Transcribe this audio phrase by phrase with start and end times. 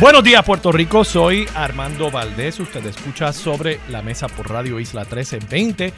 [0.00, 5.00] Buenos días Puerto Rico, soy Armando Valdés, usted escucha sobre la mesa por Radio Isla
[5.00, 5.92] 1320.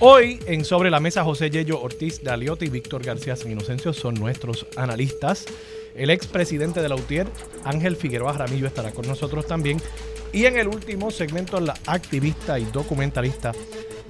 [0.00, 4.16] Hoy en Sobre la Mesa José Yello Ortiz Daliotti y Víctor García San Inocencio son
[4.16, 5.46] nuestros analistas.
[5.96, 7.26] El expresidente de la UTIER,
[7.64, 9.80] Ángel Figueroa Ramillo, estará con nosotros también.
[10.30, 13.52] Y en el último segmento, la activista y documentalista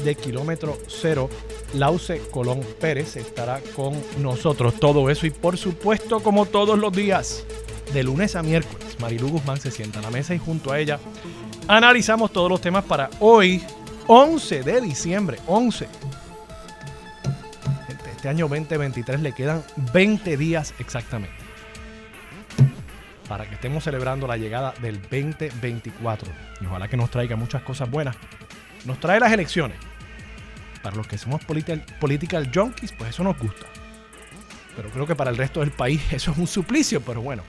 [0.04, 1.28] de Kilómetro Cero,
[1.74, 4.74] Lauce Colón Pérez, estará con nosotros.
[4.74, 7.44] Todo eso y por supuesto, como todos los días,
[7.92, 10.98] de lunes a miércoles, Marilu Guzmán se sienta a la mesa y junto a ella
[11.66, 13.62] analizamos todos los temas para hoy,
[14.06, 15.38] 11 de diciembre.
[15.46, 15.88] 11.
[18.14, 19.62] Este año 2023 le quedan
[19.92, 21.48] 20 días exactamente
[23.28, 26.32] para que estemos celebrando la llegada del 2024.
[26.60, 28.16] Y ojalá que nos traiga muchas cosas buenas.
[28.84, 29.78] Nos trae las elecciones.
[30.82, 33.66] Para los que somos political, junkies, pues eso nos gusta.
[34.76, 37.42] Pero creo que para el resto del país eso es un suplicio, pero bueno,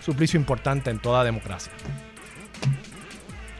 [0.00, 1.72] suplicio importante en toda democracia.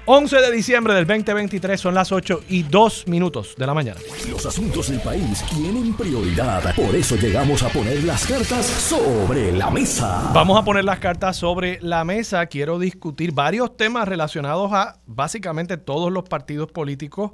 [0.05, 4.00] 11 de diciembre del 2023 son las 8 y 2 minutos de la mañana.
[4.28, 6.75] Los asuntos del país tienen prioridad.
[6.75, 10.33] Por eso llegamos a poner las cartas sobre la mesa.
[10.34, 12.47] Vamos a poner las cartas sobre la mesa.
[12.47, 17.30] Quiero discutir varios temas relacionados a básicamente todos los partidos políticos.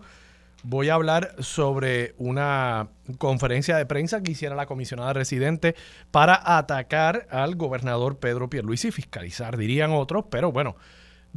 [0.62, 5.74] Voy a hablar sobre una conferencia de prensa que hiciera la comisionada residente
[6.10, 10.76] para atacar al gobernador Pedro Pierluisi, fiscalizar, dirían otros, pero bueno,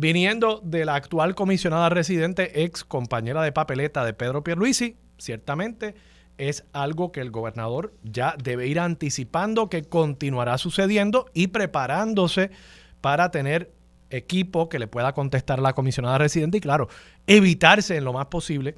[0.01, 5.94] viniendo de la actual comisionada residente, ex compañera de papeleta de Pedro Pierluisi, ciertamente
[6.39, 12.50] es algo que el gobernador ya debe ir anticipando que continuará sucediendo y preparándose
[13.00, 13.73] para tener
[14.09, 16.90] equipo que le pueda contestar a la comisionada residente y claro,
[17.28, 18.73] evitarse en lo más posible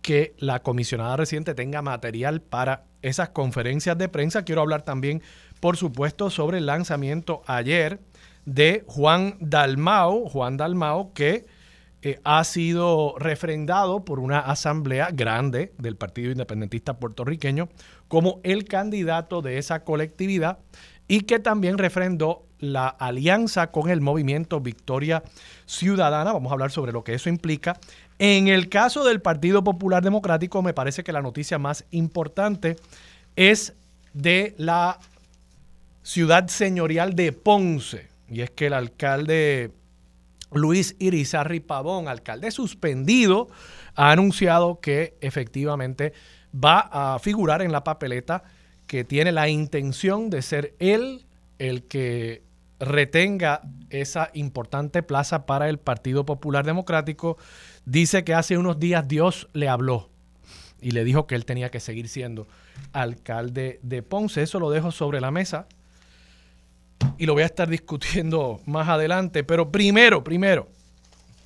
[0.00, 4.44] que la comisionada residente tenga material para esas conferencias de prensa.
[4.44, 5.22] Quiero hablar también,
[5.60, 8.00] por supuesto, sobre el lanzamiento ayer
[8.48, 11.44] de Juan Dalmao, Juan Dalmao, que
[12.00, 17.68] eh, ha sido refrendado por una asamblea grande del Partido Independentista puertorriqueño
[18.08, 20.58] como el candidato de esa colectividad
[21.08, 25.22] y que también refrendó la alianza con el movimiento Victoria
[25.66, 26.32] Ciudadana.
[26.32, 27.78] Vamos a hablar sobre lo que eso implica.
[28.18, 32.76] En el caso del Partido Popular Democrático, me parece que la noticia más importante
[33.36, 33.74] es
[34.14, 34.98] de la
[36.02, 38.07] ciudad señorial de Ponce.
[38.30, 39.72] Y es que el alcalde
[40.52, 43.48] Luis Irizarri Pavón, alcalde suspendido,
[43.94, 46.12] ha anunciado que efectivamente
[46.54, 48.44] va a figurar en la papeleta
[48.86, 51.26] que tiene la intención de ser él
[51.58, 52.42] el que
[52.80, 57.36] retenga esa importante plaza para el Partido Popular Democrático.
[57.84, 60.10] Dice que hace unos días Dios le habló
[60.80, 62.46] y le dijo que él tenía que seguir siendo
[62.92, 64.42] alcalde de Ponce.
[64.42, 65.66] Eso lo dejo sobre la mesa
[67.18, 69.44] y lo voy a estar discutiendo más adelante.
[69.44, 70.68] Pero primero, primero,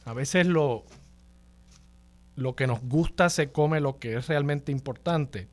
[0.04, 0.84] a veces lo,
[2.36, 5.48] lo que nos gusta se come lo que es realmente importante.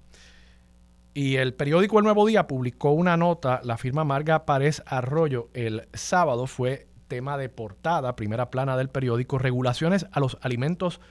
[1.13, 5.87] Y el periódico El Nuevo Día publicó una nota, la firma Marga Párez Arroyo, el
[5.93, 11.01] sábado fue tema de portada, primera plana del periódico, regulaciones a los alimentos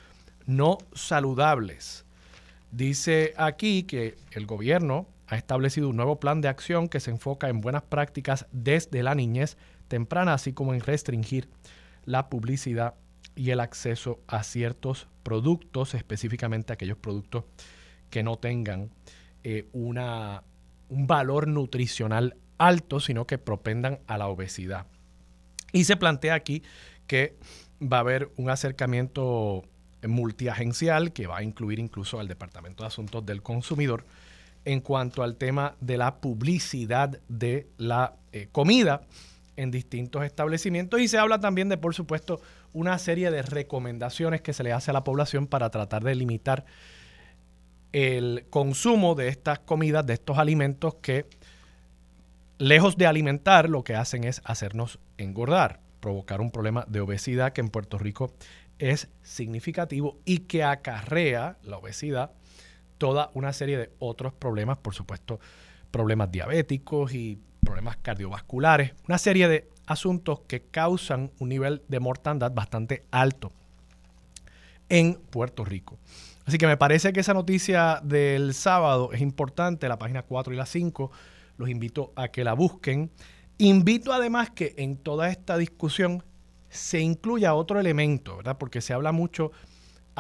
[0.47, 2.07] no saludables.
[2.71, 7.49] Dice aquí que el gobierno ha establecido un nuevo plan de acción que se enfoca
[7.49, 11.49] en buenas prácticas desde la niñez temprana, así como en restringir
[12.05, 12.95] la publicidad
[13.37, 17.45] y el acceso a ciertos productos, específicamente aquellos productos
[18.09, 18.91] que no tengan
[19.45, 20.43] eh, una,
[20.89, 24.87] un valor nutricional alto, sino que propendan a la obesidad.
[25.73, 26.63] Y se plantea aquí
[27.07, 27.37] que
[27.81, 29.63] va a haber un acercamiento
[30.07, 34.05] multiagencial que va a incluir incluso al Departamento de Asuntos del Consumidor
[34.69, 39.01] en cuanto al tema de la publicidad de la eh, comida
[39.57, 41.01] en distintos establecimientos.
[41.01, 42.43] Y se habla también de, por supuesto,
[42.75, 46.67] una serie de recomendaciones que se le hace a la población para tratar de limitar
[47.93, 51.25] el consumo de estas comidas, de estos alimentos que,
[52.59, 57.63] lejos de alimentar, lo que hacen es hacernos engordar, provocar un problema de obesidad que
[57.63, 58.35] en Puerto Rico
[58.79, 62.33] es significativo y que acarrea la obesidad
[62.99, 65.41] toda una serie de otros problemas, por supuesto,
[65.91, 72.53] problemas diabéticos y problemas cardiovasculares, una serie de asuntos que causan un nivel de mortandad
[72.53, 73.53] bastante alto
[74.89, 75.99] en Puerto Rico.
[76.47, 80.57] Así que me parece que esa noticia del sábado es importante, la página 4 y
[80.57, 81.11] la 5,
[81.59, 83.11] los invito a que la busquen.
[83.59, 86.25] Invito además que en toda esta discusión
[86.71, 88.57] se incluya otro elemento, ¿verdad?
[88.57, 89.53] Porque se habla mucho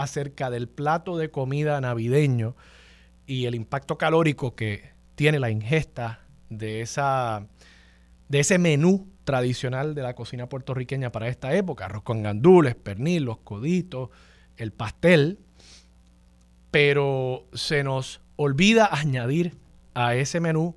[0.02, 2.56] acerca del plato de comida navideño
[3.26, 7.46] y el impacto calórico que tiene la ingesta de, esa,
[8.28, 13.24] de ese menú tradicional de la cocina puertorriqueña para esta época, arroz con gandules, pernil,
[13.24, 14.10] los coditos,
[14.56, 15.40] el pastel,
[16.70, 19.56] pero se nos olvida añadir
[19.94, 20.76] a ese menú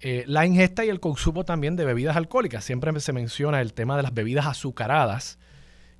[0.00, 2.64] eh, la ingesta y el consumo también de bebidas alcohólicas.
[2.64, 5.38] Siempre se menciona el tema de las bebidas azucaradas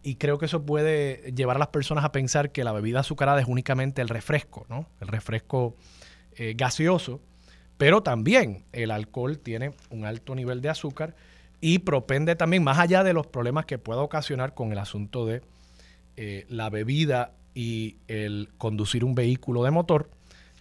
[0.07, 3.41] y creo que eso puede llevar a las personas a pensar que la bebida azucarada
[3.41, 4.87] es únicamente el refresco, ¿no?
[5.01, 5.75] El refresco
[6.37, 7.21] eh, gaseoso,
[7.77, 11.17] pero también el alcohol tiene un alto nivel de azúcar
[11.61, 15.43] y propende también, más allá de los problemas que pueda ocasionar con el asunto de
[16.17, 20.09] eh, la bebida y el conducir un vehículo de motor,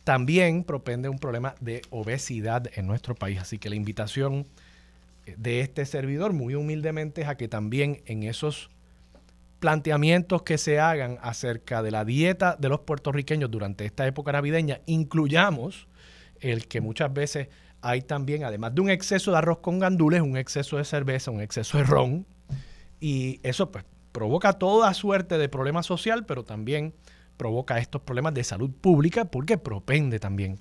[0.04, 3.40] también propende un problema de obesidad en nuestro país.
[3.40, 4.48] Así que la invitación
[5.28, 8.72] eh, de este servidor, muy humildemente, es a que también en esos
[9.60, 14.82] planteamientos que se hagan acerca de la dieta de los puertorriqueños durante esta época navideña,
[14.86, 15.88] incluyamos
[16.40, 17.48] el que muchas veces
[17.82, 21.42] hay también, además de un exceso de arroz con gandules, un exceso de cerveza, un
[21.42, 22.26] exceso de ron,
[23.00, 26.94] y eso pues provoca toda suerte de problemas social, pero también
[27.38, 30.60] provoca estos problemas de salud pública porque propende también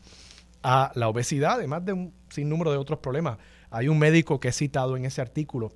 [0.62, 3.38] a la obesidad, además de un sinnúmero de otros problemas.
[3.70, 5.73] Hay un médico que he citado en ese artículo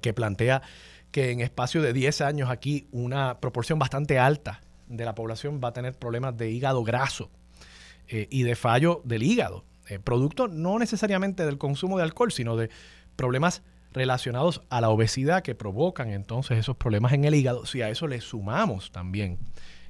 [0.00, 0.62] que plantea
[1.10, 5.68] que en espacio de 10 años aquí una proporción bastante alta de la población va
[5.68, 7.30] a tener problemas de hígado graso
[8.08, 12.56] eh, y de fallo del hígado, eh, producto no necesariamente del consumo de alcohol, sino
[12.56, 12.70] de
[13.16, 13.62] problemas
[13.92, 17.66] relacionados a la obesidad que provocan entonces esos problemas en el hígado.
[17.66, 19.38] Si a eso le sumamos también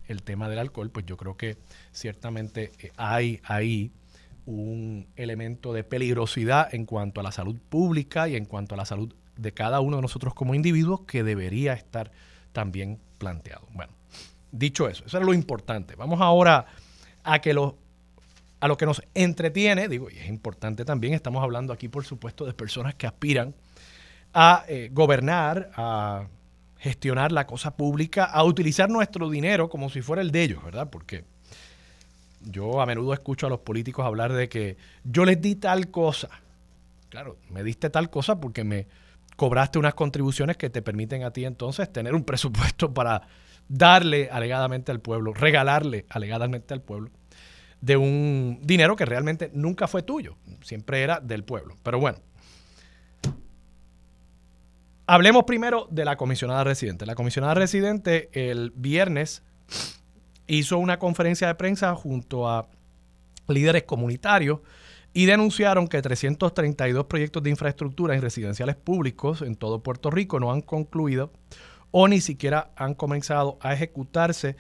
[0.06, 1.58] el tema del alcohol, pues yo creo que
[1.92, 3.92] ciertamente eh, hay ahí
[4.46, 8.86] un elemento de peligrosidad en cuanto a la salud pública y en cuanto a la
[8.86, 12.10] salud de cada uno de nosotros como individuos que debería estar
[12.52, 13.66] también planteado.
[13.72, 13.92] Bueno,
[14.52, 15.94] dicho eso, eso es lo importante.
[15.94, 16.66] Vamos ahora
[17.24, 17.78] a que lo,
[18.60, 22.44] a lo que nos entretiene, digo, y es importante también, estamos hablando aquí por supuesto
[22.44, 23.54] de personas que aspiran
[24.34, 26.26] a eh, gobernar, a
[26.78, 30.88] gestionar la cosa pública, a utilizar nuestro dinero como si fuera el de ellos, ¿verdad?
[30.90, 31.24] Porque
[32.42, 36.28] yo a menudo escucho a los políticos hablar de que yo les di tal cosa.
[37.08, 38.86] Claro, me diste tal cosa porque me
[39.38, 43.22] cobraste unas contribuciones que te permiten a ti entonces tener un presupuesto para
[43.68, 47.10] darle alegadamente al pueblo, regalarle alegadamente al pueblo
[47.80, 51.76] de un dinero que realmente nunca fue tuyo, siempre era del pueblo.
[51.84, 52.18] Pero bueno,
[55.10, 57.06] Hablemos primero de la comisionada residente.
[57.06, 59.42] La comisionada residente el viernes
[60.46, 62.68] hizo una conferencia de prensa junto a
[63.46, 64.60] líderes comunitarios
[65.12, 70.52] y denunciaron que 332 proyectos de infraestructura en residenciales públicos en todo Puerto Rico no
[70.52, 71.32] han concluido
[71.90, 74.56] o ni siquiera han comenzado a ejecutarse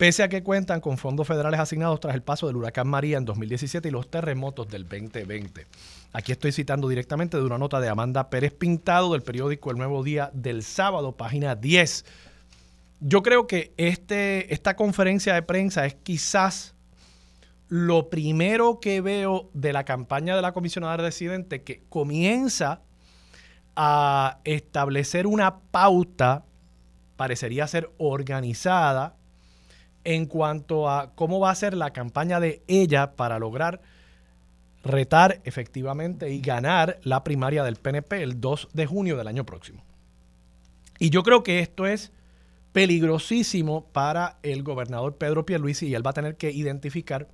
[0.00, 3.26] pese a que cuentan con fondos federales asignados tras el paso del huracán María en
[3.26, 5.66] 2017 y los terremotos del 2020.
[6.14, 10.02] Aquí estoy citando directamente de una nota de Amanda Pérez Pintado del periódico El Nuevo
[10.02, 12.06] Día del sábado, página 10.
[13.00, 16.74] Yo creo que este, esta conferencia de prensa es quizás
[17.70, 22.82] lo primero que veo de la campaña de la comisionada residente que comienza
[23.76, 26.44] a establecer una pauta,
[27.16, 29.14] parecería ser organizada,
[30.02, 33.80] en cuanto a cómo va a ser la campaña de ella para lograr
[34.82, 39.84] retar efectivamente y ganar la primaria del PNP el 2 de junio del año próximo.
[40.98, 42.10] Y yo creo que esto es
[42.72, 47.28] peligrosísimo para el gobernador Pedro Pierluisi y él va a tener que identificar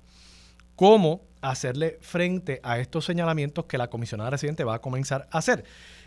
[0.77, 5.65] cómo hacerle frente a estos señalamientos que la comisionada residente va a comenzar a hacer.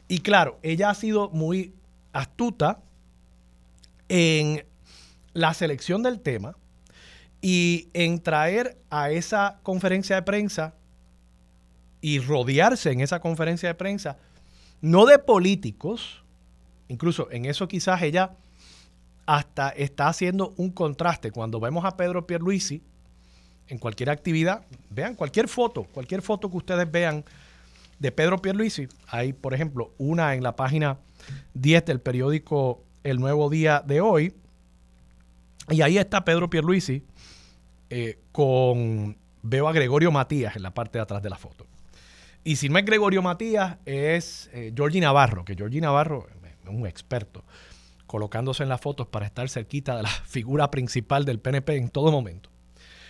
[0.08, 1.74] Y claro, ella ha sido muy
[2.12, 2.80] astuta
[4.08, 4.64] en
[5.34, 6.56] la selección del tema
[7.42, 10.74] y en traer a esa conferencia de prensa
[12.00, 14.18] y rodearse en esa conferencia de prensa,
[14.80, 16.22] no de políticos,
[16.88, 18.36] incluso en eso quizás ella
[19.26, 21.32] hasta está haciendo un contraste.
[21.32, 22.82] Cuando vemos a Pedro Pierluisi
[23.70, 27.24] en cualquier actividad, vean cualquier foto, cualquier foto que ustedes vean
[27.98, 30.98] de Pedro Pierluisi, hay por ejemplo una en la página
[31.54, 34.34] 10 del periódico El Nuevo Día de hoy,
[35.68, 37.04] Y ahí está Pedro Pierluisi
[37.90, 41.66] eh, con, veo a Gregorio Matías en la parte de atrás de la foto.
[42.42, 46.26] Y si no es Gregorio Matías, es eh, Georgie Navarro, que Georgie Navarro
[46.64, 47.44] es un experto,
[48.06, 52.10] colocándose en las fotos para estar cerquita de la figura principal del PNP en todo
[52.10, 52.50] momento.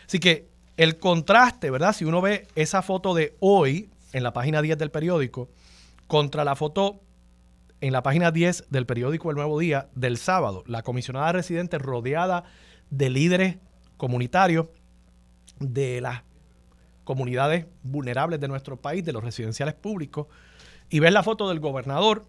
[0.07, 0.50] Así que
[0.81, 1.93] el contraste, ¿verdad?
[1.93, 5.51] Si uno ve esa foto de hoy en la página 10 del periódico
[6.07, 7.03] contra la foto
[7.83, 12.45] en la página 10 del periódico El Nuevo Día del sábado, la comisionada residente rodeada
[12.89, 13.59] de líderes
[13.99, 14.69] comunitarios
[15.59, 16.23] de las
[17.05, 20.29] comunidades vulnerables de nuestro país, de los residenciales públicos,
[20.89, 22.25] y ves la foto del gobernador,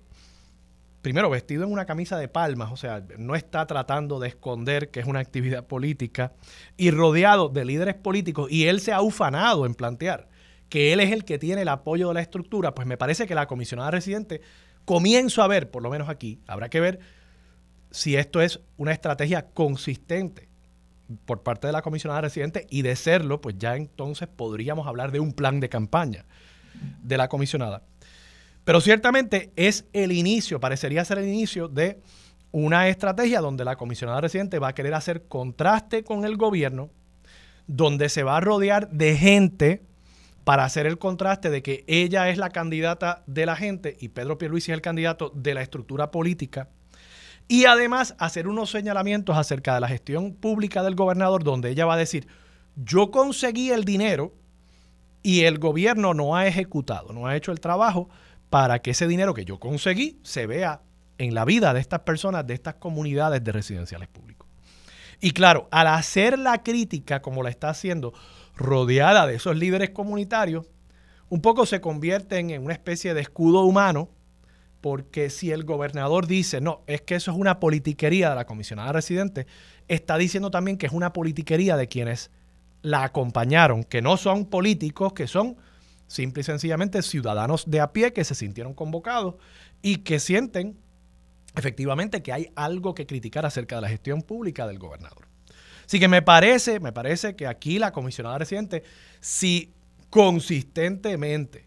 [1.01, 5.00] primero vestido en una camisa de palmas, o sea, no está tratando de esconder que
[5.00, 6.34] es una actividad política,
[6.77, 10.29] y rodeado de líderes políticos, y él se ha ufanado en plantear
[10.70, 13.36] que él es el que tiene el apoyo de la estructura, pues me parece que
[13.36, 14.41] la comisionada residente
[14.86, 17.00] comienzo a ver, por lo menos aquí, habrá que ver
[17.91, 20.48] si esto es una estrategia consistente
[21.25, 25.20] por parte de la comisionada residente y de serlo, pues ya entonces podríamos hablar de
[25.20, 26.25] un plan de campaña
[27.03, 27.84] de la comisionada.
[28.63, 32.00] Pero ciertamente es el inicio, parecería ser el inicio de
[32.51, 36.89] una estrategia donde la comisionada residente va a querer hacer contraste con el gobierno,
[37.68, 39.84] donde se va a rodear de gente
[40.44, 44.38] para hacer el contraste de que ella es la candidata de la gente y Pedro
[44.38, 46.70] Pierluisi es el candidato de la estructura política.
[47.48, 51.96] Y además hacer unos señalamientos acerca de la gestión pública del gobernador donde ella va
[51.96, 52.27] a decir,
[52.75, 54.34] yo conseguí el dinero
[55.24, 58.10] y el gobierno no ha ejecutado, no ha hecho el trabajo
[58.51, 60.81] para que ese dinero que yo conseguí se vea
[61.17, 64.48] en la vida de estas personas, de estas comunidades de residenciales públicos.
[65.22, 68.13] Y claro, al hacer la crítica como la está haciendo,
[68.58, 70.67] rodeada de esos líderes comunitarios,
[71.29, 74.10] un poco se convierten en una especie de escudo humano,
[74.81, 78.91] porque si el gobernador dice, no, es que eso es una politiquería de la comisionada
[78.91, 79.48] residente,
[79.88, 82.31] está diciendo también que es una politiquería de quienes
[82.81, 85.55] la acompañaron, que no son políticos, que son
[86.12, 89.36] simple y sencillamente ciudadanos de a pie que se sintieron convocados
[89.82, 90.77] y que sienten
[91.56, 95.27] efectivamente que hay algo que criticar acerca de la gestión pública del gobernador.
[95.86, 98.84] Así que me parece, me parece que aquí la comisionada residente,
[99.22, 99.72] si
[100.10, 101.65] consistentemente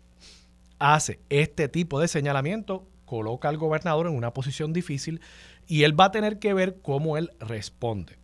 [0.78, 5.20] hace este tipo de señalamiento, coloca al gobernador en una posición difícil
[5.66, 8.18] y él va a tener que ver cómo él responde.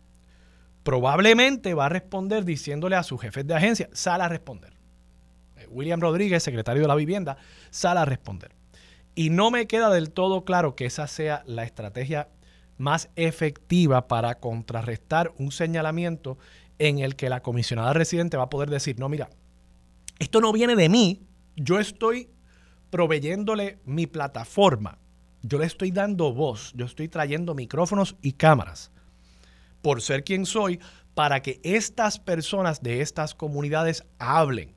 [0.83, 4.70] Probablemente va a responder diciéndole a sus jefes de agencia, sal a responder.
[5.71, 7.37] William Rodríguez, secretario de la vivienda,
[7.69, 8.51] sal a responder.
[9.15, 12.29] Y no me queda del todo claro que esa sea la estrategia
[12.77, 16.37] más efectiva para contrarrestar un señalamiento
[16.79, 19.29] en el que la comisionada residente va a poder decir, no, mira,
[20.19, 21.21] esto no viene de mí,
[21.55, 22.29] yo estoy
[22.89, 24.97] proveyéndole mi plataforma,
[25.43, 28.91] yo le estoy dando voz, yo estoy trayendo micrófonos y cámaras
[29.81, 30.79] por ser quien soy,
[31.13, 34.73] para que estas personas de estas comunidades hablen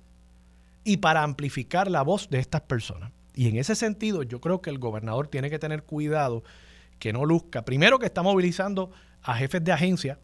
[0.85, 3.11] y para amplificar la voz de estas personas.
[3.35, 6.45] Y en ese sentido, yo creo que el gobernador tiene que tener cuidado
[6.99, 7.64] que no luzca.
[7.64, 10.19] Primero que está movilizando a jefes de agencia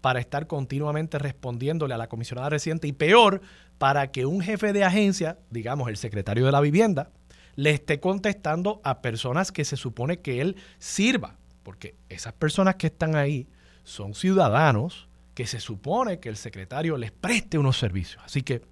[0.00, 3.40] para estar continuamente respondiéndole a la comisionada reciente y peor,
[3.78, 7.10] para que un jefe de agencia, digamos el secretario de la vivienda,
[7.56, 12.86] le esté contestando a personas que se supone que él sirva, porque esas personas que
[12.86, 13.48] están ahí
[13.82, 18.22] son ciudadanos que se supone que el secretario les preste unos servicios.
[18.24, 18.62] Así que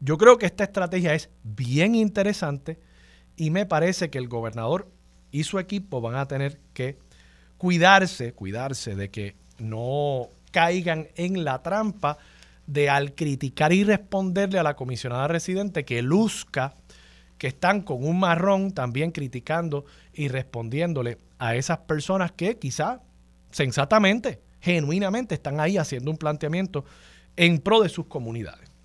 [0.00, 2.78] yo creo que esta estrategia es bien interesante
[3.36, 4.90] y me parece que el gobernador
[5.30, 6.98] y su equipo van a tener que
[7.58, 12.18] cuidarse, cuidarse de que no caigan en la trampa
[12.66, 16.74] de al criticar y responderle a la comisionada residente que luzca
[17.38, 23.02] que están con un marrón también criticando y respondiéndole a esas personas que quizá
[23.50, 26.84] sensatamente, genuinamente están ahí haciendo un planteamiento
[27.36, 28.75] en pro de sus comunidades.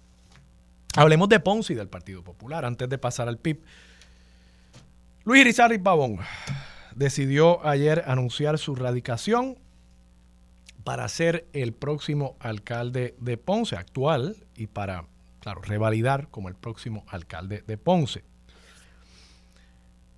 [0.96, 3.62] Hablemos de Ponce y del Partido Popular antes de pasar al PIB.
[5.24, 6.20] Luis Irizarry Pavón
[6.96, 9.58] decidió ayer anunciar su radicación
[10.84, 15.06] para ser el próximo alcalde de Ponce, actual, y para,
[15.40, 18.24] claro, revalidar como el próximo alcalde de Ponce.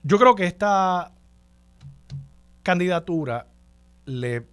[0.02, 1.12] Yo creo que esta
[2.64, 3.48] candidatura
[4.06, 4.44] le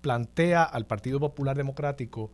[0.00, 2.32] plantea al Partido Popular Democrático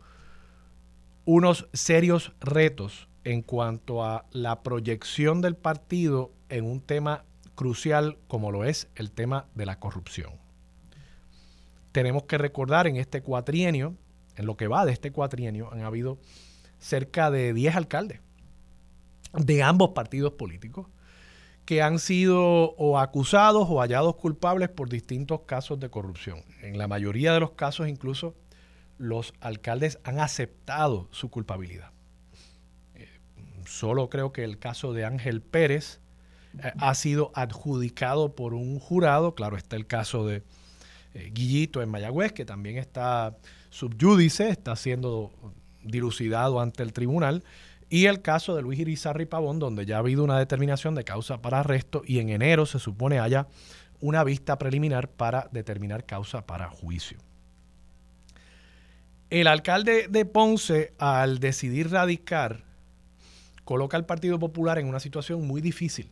[1.25, 7.23] unos serios retos en cuanto a la proyección del partido en un tema
[7.55, 10.33] crucial como lo es el tema de la corrupción.
[11.91, 13.95] Tenemos que recordar en este cuatrienio,
[14.35, 16.17] en lo que va de este cuatrienio, han habido
[16.79, 18.21] cerca de 10 alcaldes
[19.33, 20.87] de ambos partidos políticos
[21.65, 26.43] que han sido o acusados o hallados culpables por distintos casos de corrupción.
[26.61, 28.35] En la mayoría de los casos incluso
[29.01, 31.91] los alcaldes han aceptado su culpabilidad.
[32.93, 33.09] Eh,
[33.65, 35.99] solo creo que el caso de Ángel Pérez
[36.59, 39.33] eh, ha sido adjudicado por un jurado.
[39.33, 40.43] Claro, está el caso de
[41.15, 43.35] eh, Guillito en Mayagüez, que también está
[43.71, 45.31] subyúdice, está siendo
[45.83, 47.43] dilucidado ante el tribunal.
[47.89, 51.41] Y el caso de Luis Irizarri Pavón, donde ya ha habido una determinación de causa
[51.41, 53.47] para arresto y en enero se supone haya
[53.99, 57.17] una vista preliminar para determinar causa para juicio.
[59.31, 62.65] El alcalde de Ponce, al decidir radicar,
[63.63, 66.11] coloca al Partido Popular en una situación muy difícil,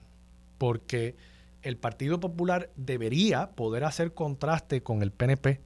[0.57, 1.17] porque
[1.61, 5.59] el Partido Popular debería poder hacer contraste con el PNP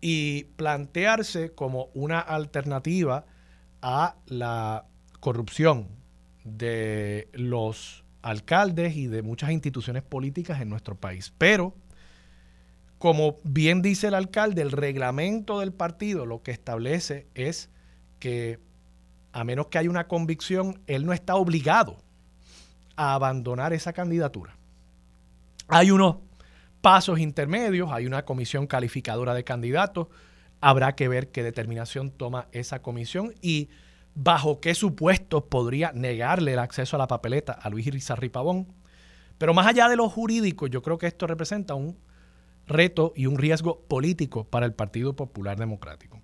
[0.00, 3.26] y plantearse como una alternativa
[3.80, 4.86] a la
[5.20, 5.86] corrupción
[6.42, 11.32] de los alcaldes y de muchas instituciones políticas en nuestro país.
[11.38, 11.76] Pero,
[13.04, 17.68] como bien dice el alcalde, el reglamento del partido lo que establece es
[18.18, 18.60] que
[19.30, 21.98] a menos que haya una convicción, él no está obligado
[22.96, 24.56] a abandonar esa candidatura.
[25.68, 26.16] Hay unos
[26.80, 30.06] pasos intermedios, hay una comisión calificadora de candidatos,
[30.62, 33.68] habrá que ver qué determinación toma esa comisión y
[34.14, 38.66] bajo qué supuestos podría negarle el acceso a la papeleta a Luis Irizarry Pavón.
[39.36, 41.98] Pero más allá de lo jurídico, yo creo que esto representa un
[42.66, 46.20] reto y un riesgo político para el Partido Popular Democrático.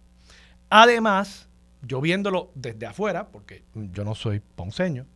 [0.69, 1.49] Además,
[1.83, 5.07] yo viéndolo desde afuera, porque yo no soy ponceño,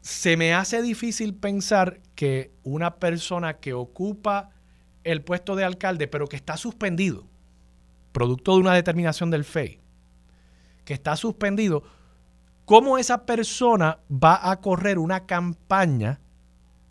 [0.00, 4.50] se me hace difícil pensar que una persona que ocupa
[5.04, 7.26] el puesto de alcalde, pero que está suspendido,
[8.12, 9.80] producto de una determinación del FEI,
[10.84, 11.82] que está suspendido,
[12.64, 16.20] ¿cómo esa persona va a correr una campaña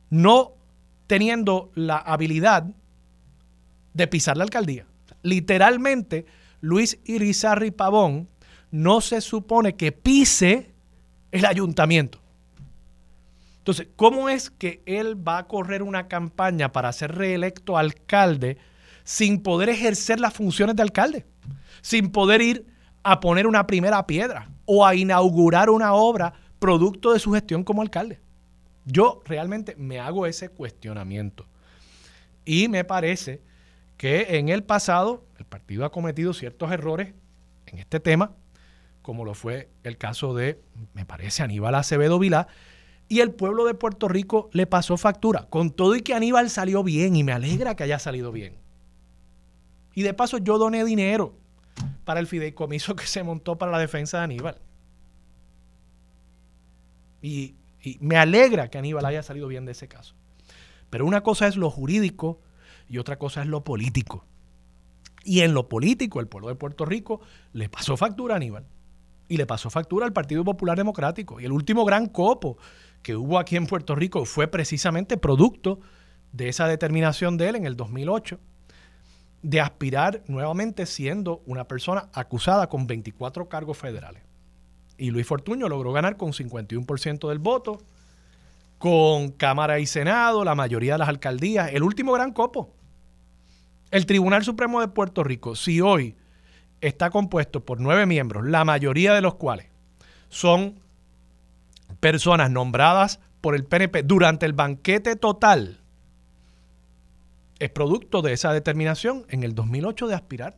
[0.10, 0.54] no
[1.08, 2.72] teniendo la habilidad
[4.00, 4.86] de pisar la alcaldía?
[5.22, 6.26] Literalmente,
[6.62, 8.28] Luis Irizarri Pavón
[8.72, 10.74] no se supone que pise
[11.32, 12.20] el ayuntamiento.
[13.60, 18.58] Entonces, ¿cómo es que él va a correr una campaña para ser reelecto alcalde
[19.04, 21.26] sin poder ejercer las funciones de alcalde?
[21.82, 22.66] Sin poder ir
[23.04, 27.82] a poner una primera piedra o a inaugurar una obra producto de su gestión como
[27.82, 28.20] alcalde.
[28.86, 31.46] Yo realmente me hago ese cuestionamiento.
[32.46, 33.42] Y me parece
[34.00, 37.14] que en el pasado el partido ha cometido ciertos errores
[37.66, 38.32] en este tema,
[39.02, 40.62] como lo fue el caso de,
[40.94, 42.48] me parece, Aníbal Acevedo Vilá,
[43.10, 46.82] y el pueblo de Puerto Rico le pasó factura, con todo y que Aníbal salió
[46.82, 48.56] bien, y me alegra que haya salido bien.
[49.94, 51.36] Y de paso yo doné dinero
[52.06, 54.62] para el fideicomiso que se montó para la defensa de Aníbal.
[57.22, 57.58] Y,
[58.00, 60.16] me alegra que Aníbal haya salido bien de ese caso.
[60.90, 62.40] Pero una cosa es lo jurídico
[62.90, 64.26] y otra cosa es lo político.
[65.24, 67.22] Y en lo político, el pueblo de Puerto Rico
[67.54, 68.66] le pasó factura a Aníbal
[69.28, 71.40] y le pasó factura al Partido Popular Democrático.
[71.40, 72.58] Y el último gran copo
[73.04, 75.80] que hubo aquí en Puerto Rico fue precisamente producto
[76.32, 78.40] de esa determinación de él en el 2008
[79.42, 84.24] de aspirar nuevamente siendo una persona acusada con 24 cargos federales.
[84.98, 87.82] Y Luis Fortuño logró ganar con 51% del voto,
[88.80, 92.74] con Cámara y Senado, la mayoría de las alcaldías, el último gran copo.
[93.92, 96.16] El Tribunal Supremo de Puerto Rico, si hoy
[96.82, 99.68] está compuesto por nueve miembros, la mayoría de los cuales
[100.30, 100.76] son
[102.00, 105.80] personas nombradas por el PNP durante el banquete total
[107.60, 110.56] es producto de esa determinación en el 2008 de aspirar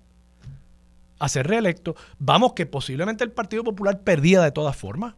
[1.19, 1.95] a ser reelecto.
[2.19, 5.15] Vamos que posiblemente el Partido Popular perdía de todas formas,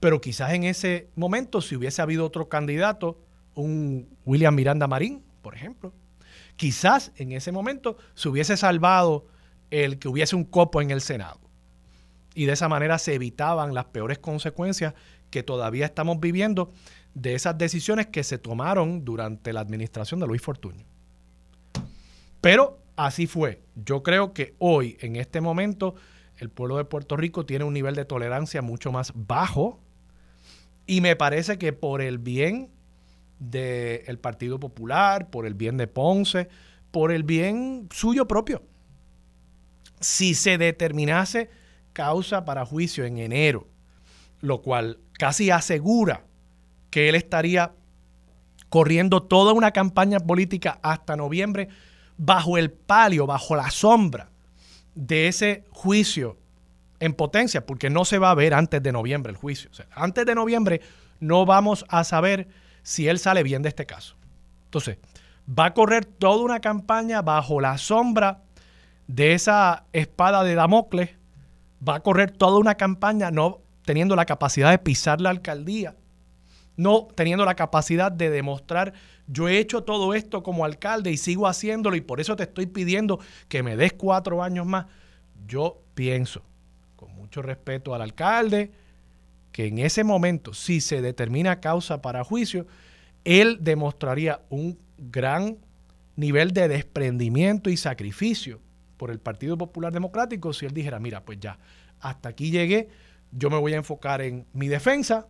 [0.00, 3.18] pero quizás en ese momento si hubiese habido otro candidato,
[3.54, 5.92] un William Miranda Marín, por ejemplo,
[6.62, 9.26] quizás en ese momento se hubiese salvado
[9.72, 11.40] el que hubiese un copo en el Senado.
[12.36, 14.94] Y de esa manera se evitaban las peores consecuencias
[15.30, 16.70] que todavía estamos viviendo
[17.14, 20.84] de esas decisiones que se tomaron durante la administración de Luis Fortuño.
[22.40, 23.64] Pero así fue.
[23.74, 25.96] Yo creo que hoy, en este momento,
[26.36, 29.80] el pueblo de Puerto Rico tiene un nivel de tolerancia mucho más bajo
[30.86, 32.70] y me parece que por el bien
[33.50, 36.48] del Partido Popular, por el bien de Ponce,
[36.90, 38.62] por el bien suyo propio,
[40.00, 41.50] si se determinase
[41.92, 43.66] causa para juicio en enero,
[44.40, 46.24] lo cual casi asegura
[46.90, 47.72] que él estaría
[48.68, 51.68] corriendo toda una campaña política hasta noviembre,
[52.16, 54.30] bajo el palio, bajo la sombra
[54.94, 56.38] de ese juicio
[57.00, 59.70] en potencia, porque no se va a ver antes de noviembre el juicio.
[59.94, 60.80] antes de noviembre
[61.20, 62.48] no vamos a saber
[62.82, 64.16] si él sale bien de este caso.
[64.64, 64.98] Entonces,
[65.48, 68.42] va a correr toda una campaña bajo la sombra
[69.06, 71.10] de esa espada de Damocles
[71.86, 75.96] va a correr toda una campaña no teniendo la capacidad de pisar la alcaldía,
[76.76, 78.94] no teniendo la capacidad de demostrar
[79.26, 82.66] yo he hecho todo esto como alcalde y sigo haciéndolo y por eso te estoy
[82.66, 84.86] pidiendo que me des cuatro años más.
[85.46, 86.42] Yo pienso,
[86.96, 88.72] con mucho respeto al alcalde,
[89.52, 92.66] que en ese momento, si se determina causa para juicio,
[93.24, 95.58] él demostraría un gran
[96.16, 98.60] nivel de desprendimiento y sacrificio
[98.96, 101.58] por el Partido Popular Democrático si él dijera, mira, pues ya,
[102.00, 102.88] hasta aquí llegué,
[103.30, 105.26] yo me voy a enfocar en mi defensa,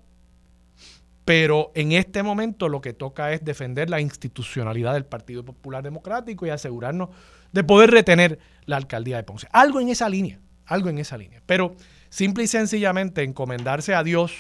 [1.25, 6.47] pero en este momento lo que toca es defender la institucionalidad del Partido Popular Democrático
[6.47, 7.11] y asegurarnos
[7.53, 9.47] de poder retener la alcaldía de Ponce.
[9.53, 11.41] Algo en esa línea, algo en esa línea.
[11.47, 11.77] Pero
[12.13, 14.35] simple y sencillamente encomendarse a Dios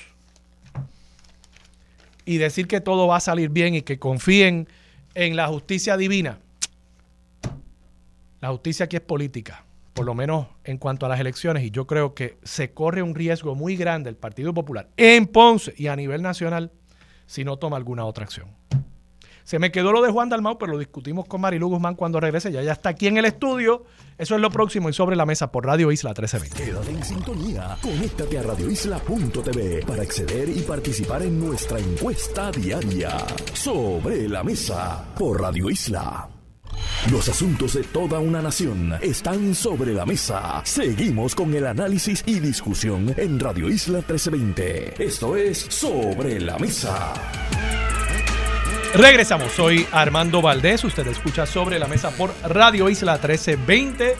[2.26, 4.68] y decir que todo va a salir bien y que confíen
[5.14, 6.38] en la justicia divina.
[8.42, 11.86] La justicia aquí es política, por lo menos en cuanto a las elecciones, y yo
[11.86, 15.96] creo que se corre un riesgo muy grande el Partido Popular en Ponce y a
[15.96, 16.70] nivel nacional
[17.24, 18.48] si no toma alguna otra acción.
[19.44, 22.52] Se me quedó lo de Juan Dalmau, pero lo discutimos con Marilu Guzmán cuando regrese.
[22.52, 23.84] Ya ya está aquí en el estudio.
[24.18, 26.64] Eso es lo próximo y sobre la mesa por Radio Isla 1320.
[26.64, 27.76] Quédate en sintonía.
[27.82, 33.16] Conéctate a radioisla.tv para acceder y participar en nuestra encuesta diaria.
[33.52, 36.28] Sobre la mesa por Radio Isla.
[37.10, 40.62] Los asuntos de toda una nación están sobre la mesa.
[40.64, 45.02] Seguimos con el análisis y discusión en Radio Isla 1320.
[45.02, 47.12] Esto es Sobre la Mesa.
[48.94, 54.16] Regresamos, soy Armando Valdés, usted escucha sobre la mesa por Radio Isla 1320.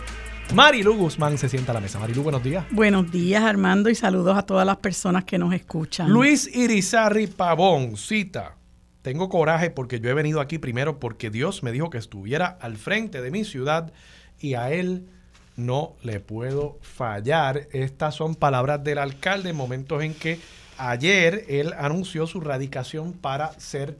[0.55, 1.99] Marilu Guzmán se sienta a la mesa.
[1.99, 2.65] Marilu, buenos días.
[2.71, 6.11] Buenos días, Armando, y saludos a todas las personas que nos escuchan.
[6.11, 8.57] Luis Irizarri Pavón, cita.
[9.03, 12.79] Tengo coraje porque yo he venido aquí primero porque Dios me dijo que estuviera al
[12.79, 13.93] frente de mi ciudad
[14.41, 15.07] y a él
[15.55, 17.69] no le puedo fallar.
[17.73, 20.41] Estas son palabras del alcalde en momentos en que
[20.79, 23.99] ayer él anunció su radicación para ser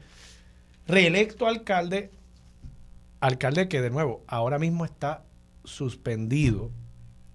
[0.87, 2.11] reelecto alcalde,
[3.19, 5.23] alcalde que de nuevo ahora mismo está
[5.63, 6.71] suspendido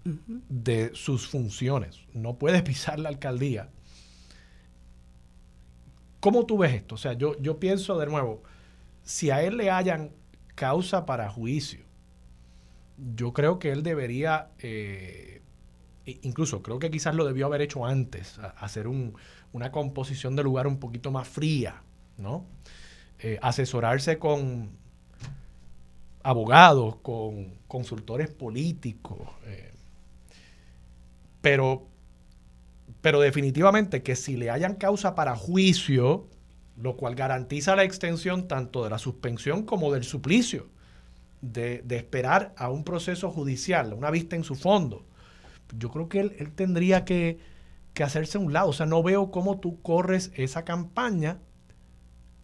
[0.04, 3.70] de sus funciones, no puede pisar la alcaldía.
[6.20, 6.96] ¿Cómo tú ves esto?
[6.96, 8.42] O sea, yo, yo pienso de nuevo,
[9.02, 10.11] si a él le hayan
[10.54, 11.80] causa para juicio,
[13.14, 15.42] yo creo que él debería, eh,
[16.22, 20.78] incluso creo que quizás lo debió haber hecho antes, hacer una composición de lugar un
[20.80, 21.82] poquito más fría,
[22.16, 22.44] ¿no?
[23.20, 24.70] Eh, asesorarse con
[26.22, 29.28] abogados, con consultores políticos.
[29.46, 29.72] Eh,
[31.40, 31.88] pero,
[33.00, 36.28] pero definitivamente que si le hayan causa para juicio,
[36.76, 40.68] lo cual garantiza la extensión tanto de la suspensión como del suplicio,
[41.40, 45.04] de, esperar a un proceso judicial, una vista en su fondo,
[45.76, 47.38] yo creo que él, tendría que,
[47.94, 48.68] que hacerse a un lado.
[48.68, 51.38] O sea, no veo cómo tú corres esa campaña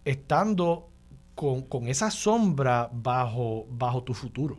[0.05, 0.89] estando
[1.35, 4.59] con, esa sombra bajo, bajo tu futuro.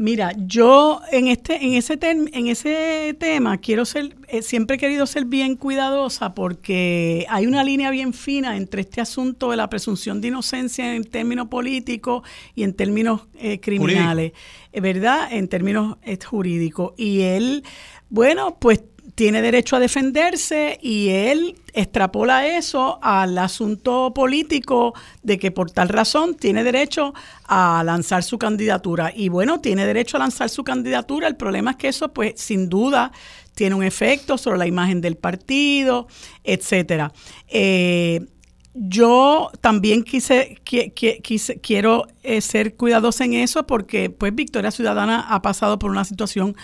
[0.00, 5.04] Mira, yo en este, en ese en ese tema quiero ser, eh, siempre he querido
[5.04, 10.22] ser bien cuidadosa porque hay una línea bien fina entre este asunto de la presunción
[10.22, 12.22] de inocencia en términos políticos
[12.54, 14.32] y en términos eh, criminales,
[14.72, 15.30] eh, ¿verdad?
[15.32, 16.94] En términos jurídicos.
[16.96, 17.62] Y él,
[18.08, 18.82] bueno, pues
[19.14, 25.88] tiene derecho a defenderse y él extrapola eso al asunto político de que por tal
[25.88, 29.12] razón tiene derecho a lanzar su candidatura.
[29.14, 31.28] Y bueno, tiene derecho a lanzar su candidatura.
[31.28, 33.12] El problema es que eso, pues, sin duda,
[33.54, 36.06] tiene un efecto sobre la imagen del partido,
[36.44, 37.12] etcétera.
[37.48, 38.26] Eh,
[38.72, 45.78] yo también quise, quiero eh, ser cuidadosa en eso porque pues Victoria Ciudadana ha pasado
[45.78, 46.56] por una situación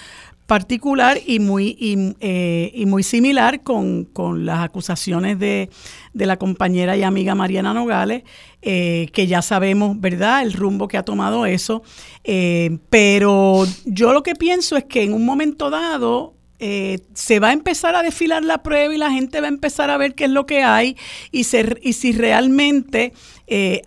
[0.47, 4.09] particular y muy, y, eh, muy similar con,
[4.45, 5.69] las acusaciones de,
[6.15, 8.23] la compañera y amiga Mariana Nogales,
[8.63, 11.83] eh, que ya sabemos, ¿verdad?, el rumbo que ha tomado eso.
[12.25, 17.53] Eh, pero yo lo que pienso es que en un momento dado se va a
[17.53, 20.31] empezar a desfilar la prueba y la gente va a empezar a ver qué es
[20.31, 20.97] lo que hay
[21.31, 23.13] y, si realmente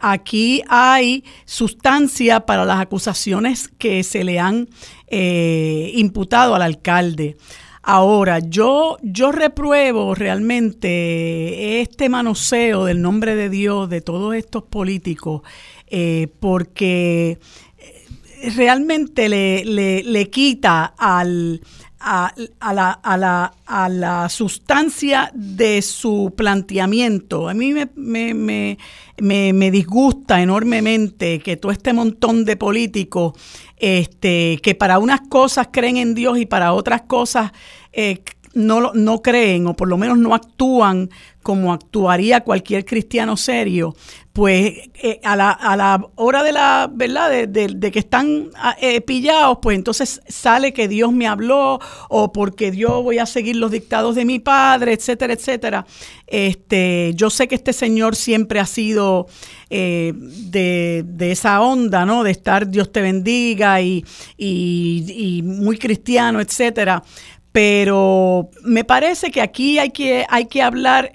[0.01, 4.67] aquí hay sustancia para las acusaciones que se le han
[5.11, 7.35] eh, imputado al alcalde.
[7.81, 15.41] Ahora, yo, yo repruebo realmente este manoseo del nombre de Dios de todos estos políticos,
[15.87, 17.39] eh, porque
[17.79, 21.61] eh, realmente le, le, quita al,
[21.99, 22.33] a,
[22.73, 27.49] la, a, la, a, la, sustancia de su planteamiento.
[27.49, 33.33] A mí me, me, me, me, disgusta enormemente que todo este montón de políticos
[33.77, 37.51] este, que para unas cosas creen en Dios y para otras cosas
[37.91, 41.09] eh, no, no creen o por lo menos no actúan
[41.43, 43.95] como actuaría cualquier cristiano serio,
[44.39, 49.01] pues eh, a, la, a, la, hora de la verdad de, que están ah, eh,
[49.01, 53.69] pillados, pues entonces sale que Dios me habló o porque yo voy a seguir los
[53.69, 55.85] dictados de mi padre, etcétera, etcétera.
[56.25, 59.27] Este, yo sé que este señor siempre ha sido
[59.69, 62.23] eh, de, esa onda, ¿no?
[62.23, 64.05] De estar Dios te bendiga y,
[64.37, 67.03] y muy cristiano, etcétera
[67.51, 71.11] pero me parece que aquí hay que, hay que hablar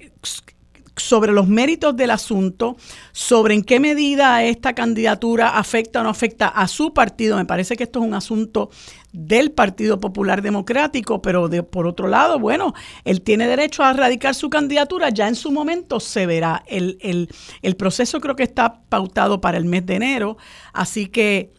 [0.97, 2.77] sobre los méritos del asunto,
[3.13, 7.37] sobre en qué medida esta candidatura afecta o no afecta a su partido.
[7.37, 8.71] Me parece que esto es un asunto
[9.13, 14.35] del Partido Popular Democrático, pero de, por otro lado, bueno, él tiene derecho a radicar
[14.35, 16.63] su candidatura, ya en su momento se verá.
[16.67, 17.29] El, el,
[17.63, 20.37] el proceso creo que está pautado para el mes de enero,
[20.73, 21.53] así que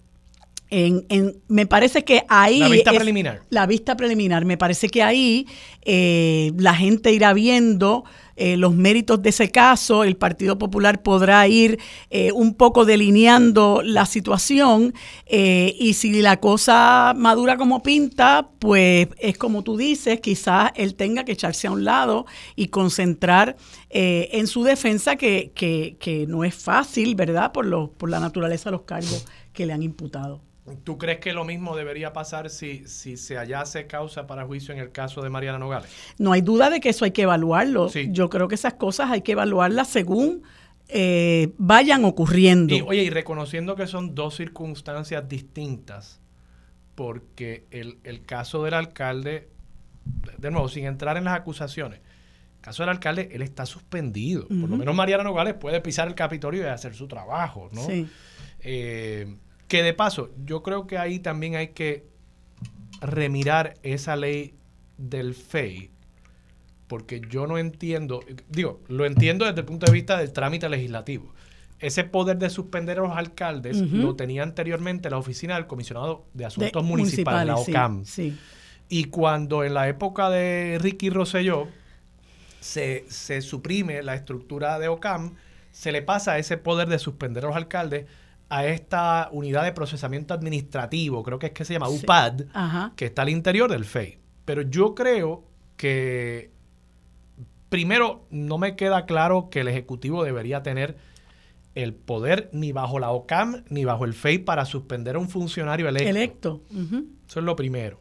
[0.69, 2.59] en, en, me parece que ahí...
[2.59, 3.41] La vista preliminar.
[3.49, 4.45] La vista preliminar.
[4.45, 5.47] Me parece que ahí
[5.83, 8.03] eh, la gente irá viendo
[8.35, 13.81] eh, los méritos de ese caso, el Partido Popular podrá ir eh, un poco delineando
[13.81, 14.93] la situación
[15.25, 21.23] y si la cosa madura como pinta, pues es como tú dices, quizás él tenga
[21.23, 22.25] que echarse a un lado
[22.57, 23.55] y concentrar
[23.89, 27.53] en su defensa, que, que, que, no es fácil, ¿verdad?
[27.53, 30.41] Por, lo, por la naturaleza de los cargos que le han imputado.
[30.83, 34.79] ¿Tú crees que lo mismo debería pasar si, si se hallase causa para juicio en
[34.79, 35.91] el caso de Mariana Nogales?
[36.17, 37.89] No hay duda de que eso hay que evaluarlo.
[37.89, 40.41] Yo creo que esas cosas hay que evaluarlas según
[40.87, 42.73] eh, vayan ocurriendo.
[42.73, 46.19] Y, oye, y reconociendo que son dos circunstancias distintas,
[46.95, 49.49] porque el, caso del alcalde,
[50.37, 54.47] de nuevo, sin entrar en las acusaciones, el caso del alcalde, él está suspendido.
[54.47, 57.85] Por lo menos Mariana Nogales puede pisar el Capitolio y hacer su trabajo, ¿no?
[57.85, 58.07] Sí.
[58.61, 59.35] Eh,
[59.67, 62.05] que de paso, yo creo que ahí también hay que
[63.01, 64.55] remirar esa ley
[64.97, 65.91] del FEI,
[66.87, 71.33] porque yo no entiendo, digo, lo entiendo desde el punto de vista del trámite legislativo.
[71.79, 76.45] Ese poder de suspender a los alcaldes lo tenía anteriormente la oficina del comisionado de
[76.45, 78.03] asuntos municipales, la OCAM.
[78.87, 81.67] Y cuando en la época de Ricky Rosselló
[82.61, 85.33] se, se suprime la estructura de OCAM,
[85.71, 88.05] se le pasa ese poder de suspender a los alcaldes
[88.49, 92.41] a esta unidad de procesamiento administrativo, creo que es que se llama UPAD,
[92.95, 94.19] que está al interior del FEI.
[94.45, 95.43] Pero yo creo
[95.77, 96.51] que,
[97.69, 100.97] primero, no me queda claro que el Ejecutivo debería tener
[101.73, 105.89] el poder ni bajo la OCAM ni bajo el FEI para suspender a un funcionario
[105.89, 106.09] electo.
[106.09, 106.61] Electo.
[107.27, 107.99] Eso es lo primero.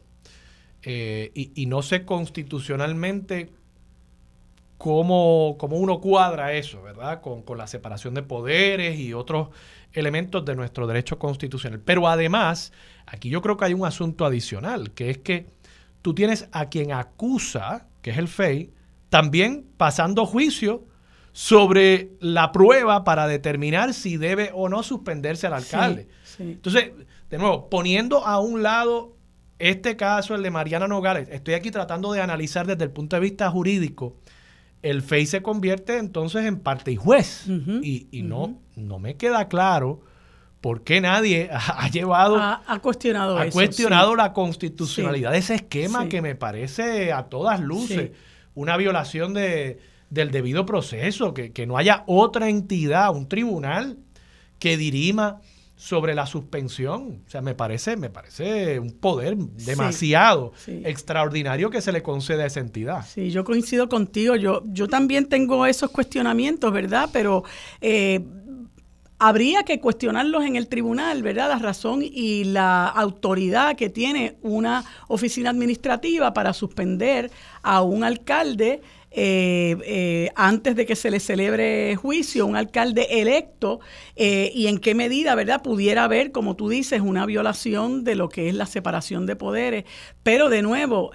[0.87, 3.49] Eh, y, no sé constitucionalmente
[4.77, 7.21] cómo, cómo, uno cuadra eso, ¿verdad?
[7.21, 9.49] Con, con, la separación de poderes y otros
[9.93, 11.79] elementos de nuestro derecho constitucional.
[11.79, 12.71] Pero además,
[13.05, 15.47] aquí yo creo que hay un asunto adicional, que es que
[16.01, 18.71] tú tienes a quien acusa, que es el FEI,
[19.09, 20.85] también pasando juicio
[21.31, 26.07] sobre la prueba para determinar si debe o no suspenderse al alcalde.
[26.39, 26.91] Entonces,
[27.29, 29.15] de nuevo, poniendo a un lado
[29.59, 33.21] este caso, el de Mariana Nogales, estoy aquí tratando de analizar desde el punto de
[33.21, 34.15] vista jurídico
[34.85, 37.47] el FEI se convierte entonces en parte y juez.
[37.47, 40.01] y, no, no me queda claro
[40.61, 42.37] por qué nadie ha, llevado...
[42.37, 48.11] Ha, cuestionado ha cuestionado la constitucionalidad de ese esquema que me parece a todas luces
[48.53, 49.79] una violación de,
[50.11, 53.97] del debido proceso, que, que no haya otra entidad, un tribunal
[54.59, 55.41] que dirima
[55.75, 57.21] sobre la suspensión.
[57.25, 62.45] O sea, me parece, me parece un poder demasiado extraordinario que se le concede a
[62.45, 63.05] esa entidad.
[63.05, 64.35] Sí, yo coincido contigo.
[64.35, 67.09] Yo, yo también tengo esos cuestionamientos, ¿verdad?
[67.11, 67.43] Pero
[67.81, 68.23] eh,
[69.19, 71.49] habría que cuestionarlos en el tribunal, ¿verdad?
[71.49, 78.81] La razón y la autoridad que tiene una oficina administrativa para suspender a un alcalde
[79.17, 83.79] eh, eh, antes de que se le celebre juicio, un alcalde electo,
[84.17, 88.27] eh, y en qué medida, ¿verdad?, pudiera haber, como tú dices, una violación de lo
[88.27, 89.85] que es la separación de poderes.
[90.21, 91.11] Pero de nuevo,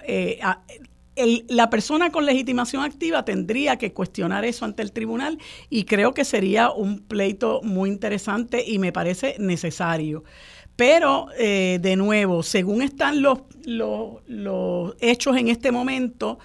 [1.47, 5.37] la persona con legitimación activa tendría que cuestionar eso ante el tribunal
[5.69, 10.23] y creo que sería un pleito muy interesante y me parece necesario.
[10.75, 16.39] Pero, de nuevo, según están los, los, los, hechos en este momento,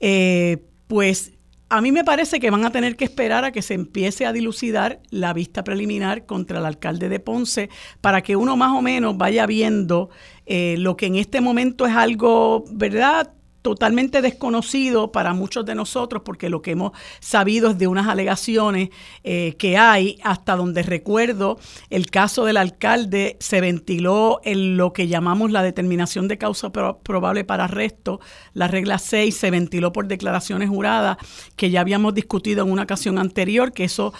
[0.00, 1.32] eh, pues
[1.70, 4.32] a mí me parece que van a tener que esperar a que se empiece a
[4.34, 7.70] dilucidar la vista preliminar contra el alcalde de Ponce
[8.02, 10.10] para que uno más o menos vaya viendo
[10.44, 13.32] eh, lo que en este momento es algo, ¿verdad?
[13.62, 18.90] Totalmente desconocido para muchos de nosotros porque lo que hemos sabido es de unas alegaciones
[19.24, 20.18] eh, que hay.
[20.22, 26.28] Hasta donde recuerdo el caso del alcalde se ventiló en lo que llamamos la determinación
[26.28, 28.20] de causa probable para arresto,
[28.52, 31.16] la regla 6 se ventiló por declaraciones juradas
[31.56, 34.12] que ya habíamos discutido en una ocasión anterior, que eso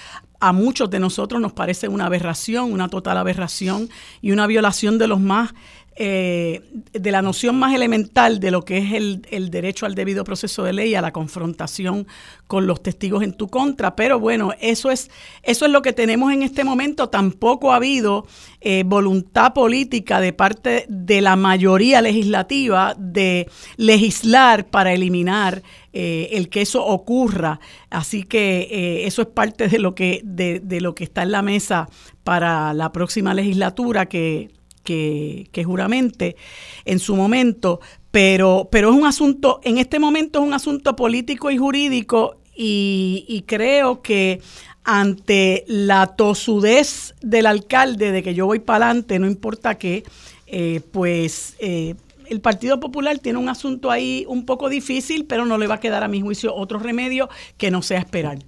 [0.42, 3.88] a muchos de nosotros nos parece una aberración, una total aberración
[4.20, 5.54] y una violación de los más
[5.94, 10.64] eh, de la noción más elemental de lo que es el, derecho al debido proceso
[10.64, 12.06] de ley, a la confrontación
[12.46, 13.94] con los testigos en tu contra.
[13.94, 15.10] Pero bueno, eso es,
[15.42, 17.10] eso es lo que tenemos en este momento.
[17.10, 18.26] Tampoco ha habido
[18.62, 26.48] eh, voluntad política de parte de la mayoría legislativa de legislar para eliminar eh, el
[26.48, 27.60] que eso ocurra.
[27.90, 31.90] Así que eso es parte de lo que, de lo que está en la mesa
[32.24, 36.36] para la próxima legislatura que que, juramente
[36.84, 41.50] en su momento, pero, pero es un asunto, en este momento es un asunto político
[41.50, 44.40] y jurídico y, creo que
[44.84, 50.02] ante la tosudez del alcalde de que yo voy para adelante, no importa qué,
[50.46, 51.94] eh, pues eh,
[52.28, 55.80] el Partido Popular tiene un asunto ahí un poco difícil, pero no le va a
[55.80, 58.38] quedar a mi juicio otro remedio que no sea esperar.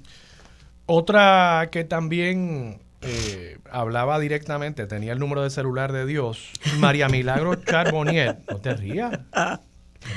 [0.87, 7.55] Otra que también eh, hablaba directamente, tenía el número de celular de Dios, María Milagro
[7.57, 8.39] Charbonnier.
[8.51, 9.21] No te rías.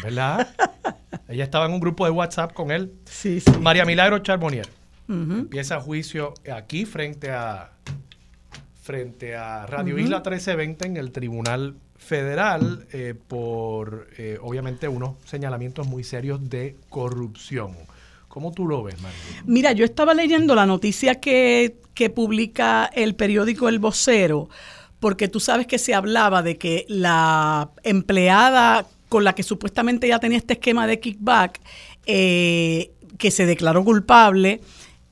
[0.03, 0.47] verdad?
[1.27, 2.93] Ella estaba en un grupo de WhatsApp con él.
[3.05, 3.51] Sí, sí.
[3.59, 4.67] María Milagro Charbonnier.
[5.09, 7.71] Empieza juicio aquí frente a
[8.87, 15.87] frente a Radio Isla 1320 en el Tribunal Federal eh, por eh, obviamente unos señalamientos
[15.87, 17.75] muy serios de corrupción.
[18.37, 19.17] ¿Cómo tú lo ves, María?
[19.47, 24.47] Mira, yo estaba leyendo la noticia que, que publica el periódico El Vocero,
[24.99, 30.19] porque tú sabes que se hablaba de que la empleada con la que supuestamente ya
[30.19, 31.59] tenía este esquema de kickback,
[32.05, 34.61] eh, que se declaró culpable,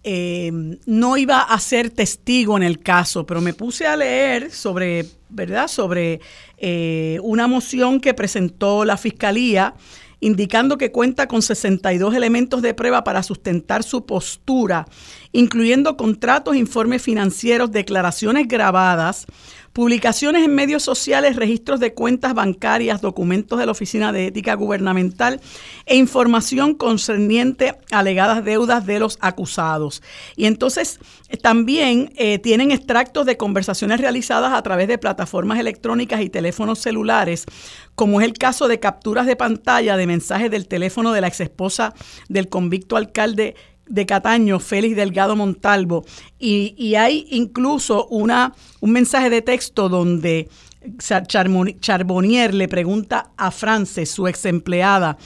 [0.03, 0.51] eh,
[0.85, 5.67] no iba a ser testigo en el caso, pero me puse a leer sobre, ¿verdad?
[5.67, 6.21] Sobre
[6.59, 9.73] eh, una moción que presentó la fiscalía
[10.19, 14.87] indicando que cuenta con 62 elementos de prueba para sustentar su postura,
[15.35, 19.25] incluyendo contratos, informes financieros, declaraciones grabadas,
[19.73, 25.41] publicaciones en medios sociales, registros de cuentas bancarias, documentos de la Oficina de Ética Gubernamental
[25.85, 30.01] e información concerniente a alegadas deudas de los acusados.
[30.37, 36.21] Y entonces eh, también eh, tienen extractos de conversaciones realizadas a través de plataformas electrónicas
[36.21, 37.43] y teléfonos celulares,
[37.95, 41.93] como es el caso de capturas de pantalla de mensajes del teléfono de la exesposa
[42.29, 43.55] del convicto alcalde
[43.87, 46.05] de Cataño, Félix Delgado Montalvo,
[46.39, 50.49] y, hay incluso una, un mensaje de texto donde
[50.99, 55.17] Charbonnier le pregunta a Frances, su ex empleada,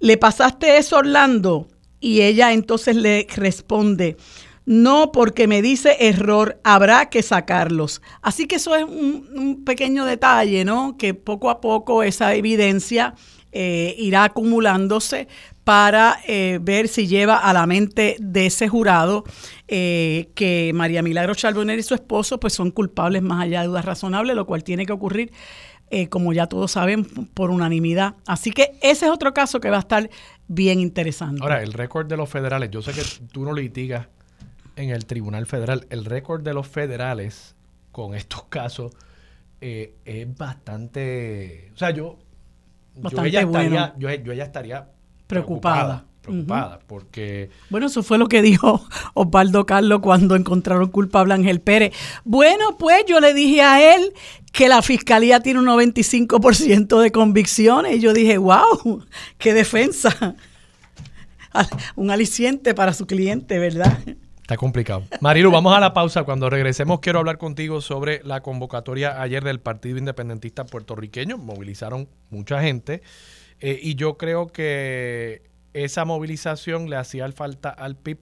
[0.00, 1.68] ¿le pasaste eso Orlando?
[2.00, 4.16] Y ella entonces le responde,
[4.64, 8.02] no porque me dice error, habrá que sacarlos.
[8.20, 10.96] Así que eso es un, pequeño detalle, ¿no?
[10.96, 13.14] Que poco a poco esa evidencia
[13.52, 15.28] eh, irá acumulándose
[15.64, 19.24] para eh, ver si lleva a la mente de ese jurado
[19.68, 23.84] eh, que María Milagro Charbonner y su esposo pues son culpables más allá de dudas
[23.84, 25.32] razonables, lo cual tiene que ocurrir,
[25.90, 28.16] eh, como ya todos saben, por unanimidad.
[28.26, 30.10] Así que ese es otro caso que va a estar
[30.48, 31.40] bien interesante.
[31.42, 34.08] Ahora, el récord de los federales, yo sé que tú no litigas
[34.74, 37.54] en el Tribunal Federal, el récord de los federales
[37.92, 38.92] con estos casos
[39.60, 42.18] es bastante, o sea, yo,
[42.96, 44.88] yo, ya estaría, yo, yo ya estaría
[45.26, 46.04] preocupada.
[46.22, 47.50] Preocupada, porque...
[47.68, 51.92] Bueno, eso fue lo que dijo Osvaldo Carlos cuando encontraron culpable a Ángel Pérez.
[52.24, 54.12] Bueno, pues yo le dije a él
[54.52, 59.04] que la fiscalía tiene un 95% de convicciones y yo dije, wow,
[59.38, 60.36] qué defensa.
[61.96, 63.98] Un aliciente para su cliente, ¿verdad?
[64.42, 65.04] Está complicado.
[65.20, 66.24] Marilu, vamos a la pausa.
[66.24, 71.38] Cuando regresemos quiero hablar contigo sobre la convocatoria ayer del Partido Independentista puertorriqueño.
[71.38, 73.02] Movilizaron mucha gente.
[73.60, 75.42] Eh, y yo creo que
[75.74, 78.18] esa movilización le hacía falta al PIB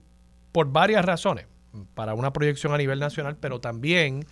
[0.51, 1.47] por varias razones.
[1.95, 4.25] Para una proyección a nivel nacional, pero también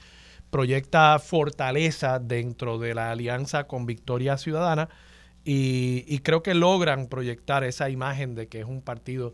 [0.52, 4.90] proyecta fortaleza dentro de la alianza con Victoria Ciudadana
[5.44, 9.34] y, y, creo que logran proyectar esa imagen de que es un partido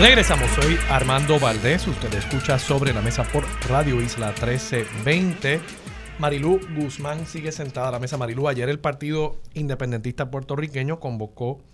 [0.00, 5.60] Regresamos, soy Armando Valdés, usted escucha Sobre la Mesa por Radio Isla 1320.
[6.20, 8.16] Marilú Guzmán sigue sentada a la mesa.
[8.16, 11.64] Marilú, ayer el Partido Independentista Puertorriqueño convocó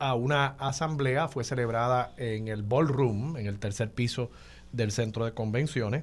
[0.00, 4.32] a una asamblea, fue celebrada en el ballroom, en el tercer piso
[4.72, 6.02] del centro de convenciones.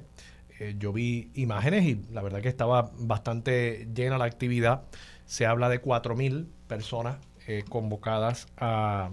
[0.60, 4.84] Eh, yo vi imágenes y la verdad que estaba bastante llena la actividad.
[5.26, 9.10] Se habla de 4.000 personas eh, convocadas a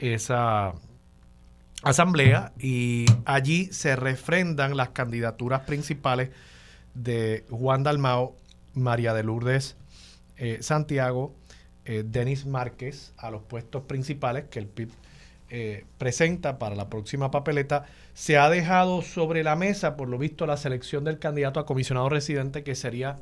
[0.00, 0.74] esa
[1.86, 6.30] asamblea y allí se refrendan las candidaturas principales
[6.94, 8.34] de Juan Dalmao,
[8.74, 9.76] María de Lourdes
[10.36, 11.32] eh, Santiago,
[11.84, 14.90] eh, Denis Márquez a los puestos principales que el PIB
[15.48, 20.44] eh, presenta para la próxima papeleta, se ha dejado sobre la mesa, por lo visto,
[20.44, 23.16] la selección del candidato a comisionado residente, que sería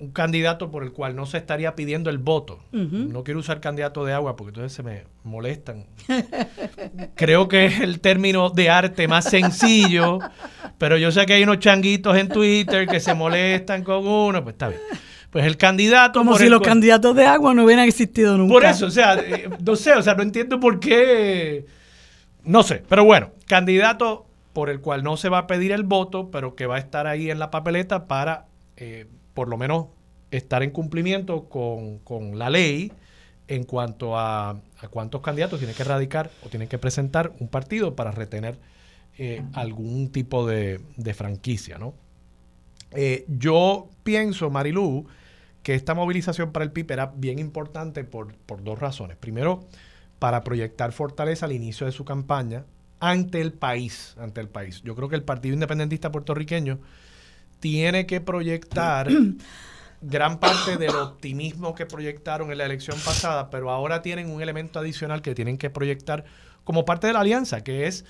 [0.00, 2.60] un candidato por el cual no se estaría pidiendo el voto.
[2.72, 5.86] No quiero usar candidato de agua porque entonces se me molestan.
[7.14, 10.18] Creo que es el término de arte más sencillo,
[10.78, 14.54] pero yo sé que hay unos changuitos en Twitter que se molestan con uno, pues
[14.54, 14.80] está bien.
[15.30, 16.20] Pues el candidato.
[16.20, 18.54] Como si los candidatos de agua no hubieran existido nunca.
[18.54, 21.66] Por eso, o sea, eh, no sé, o sea, no entiendo por qué.
[22.44, 24.26] No sé, pero bueno, candidato
[24.56, 27.06] por el cual no se va a pedir el voto, pero que va a estar
[27.06, 28.46] ahí en la papeleta para,
[28.78, 29.06] eh,
[29.36, 29.86] por lo menos,
[30.32, 32.90] estar en cumplimiento con, la ley
[33.46, 37.94] en cuanto a, a, cuántos candidatos tiene que radicar o tiene que presentar un partido
[37.94, 38.58] para retener
[39.18, 41.94] eh, algún tipo de, de franquicia, ¿no?
[43.28, 45.06] yo pienso, Marilú,
[45.66, 49.16] que esta movilización para el PIB era bien importante por, dos razones.
[49.16, 49.66] Primero,
[50.20, 52.64] para proyectar fortaleza al inicio de su campaña
[53.00, 54.80] ante el país, ante el país.
[54.82, 56.78] Yo creo que el Partido Independentista puertorriqueño
[57.60, 59.08] tiene que proyectar
[60.00, 64.78] gran parte del optimismo que proyectaron en la elección pasada, pero ahora tienen un elemento
[64.78, 66.24] adicional que tienen que proyectar
[66.64, 68.04] como parte de la alianza, que es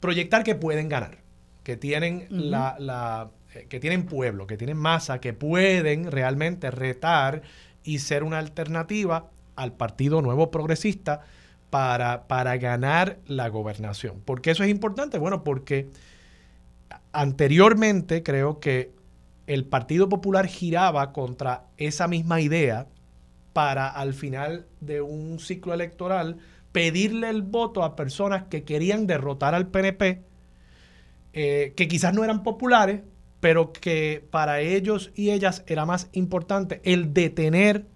[0.00, 1.18] proyectar que pueden ganar,
[1.62, 7.42] que tienen la, eh, que tienen pueblo, que tienen masa, que pueden realmente retar
[7.82, 11.20] y ser una alternativa al Partido Nuevo Progresista
[11.70, 14.20] para, para ganar la gobernación.
[14.20, 15.18] ¿Por qué eso es importante?
[15.18, 15.88] Bueno, porque
[17.12, 18.92] anteriormente creo que
[19.46, 22.86] el Partido Popular giraba contra esa misma idea
[23.52, 26.38] para al final de un ciclo electoral
[26.72, 30.22] pedirle el voto a personas que querían derrotar al PNP,
[31.32, 33.02] eh, que quizás no eran populares,
[33.40, 37.86] pero que para ellos y ellas era más importante el detener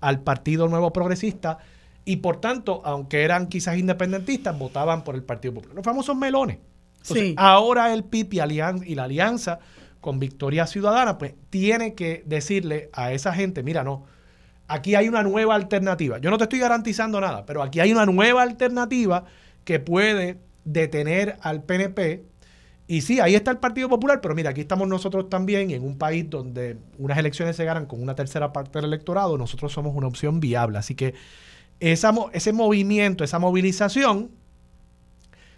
[0.00, 1.58] al Partido Nuevo Progresista
[2.04, 5.76] y por tanto, aunque eran quizás independentistas, votaban por el Partido Popular.
[5.76, 6.58] Los famosos melones.
[7.36, 9.58] Ahora el PIB y, y la alianza
[10.00, 14.04] con Victoria Ciudadana, pues tiene que decirle a esa gente, mira, no,
[14.68, 16.18] aquí hay una nueva alternativa.
[16.18, 19.24] Yo no te estoy garantizando nada, pero aquí hay una nueva alternativa
[19.64, 22.24] que puede detener al PNP
[22.86, 25.96] y sí, ahí está el Partido Popular, pero mira, aquí estamos nosotros también en un
[25.96, 30.06] país donde unas elecciones se ganan con una tercera parte del electorado, nosotros somos una
[30.06, 30.76] opción viable.
[30.76, 31.14] Así que
[31.80, 34.30] esa, ese movimiento, esa movilización,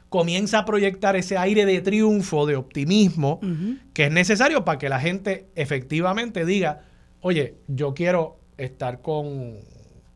[0.09, 3.41] comienza a proyectar ese aire de triunfo, de optimismo,
[3.93, 6.83] que es necesario para que la gente efectivamente diga,
[7.21, 9.57] oye, yo quiero estar con,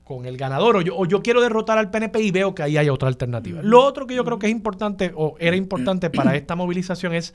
[0.04, 3.08] con el ganador o yo, quiero derrotar al PNP y veo que ahí hay otra
[3.08, 3.60] alternativa.
[3.62, 7.34] Lo otro que yo creo que es importante o era importante para esta movilización es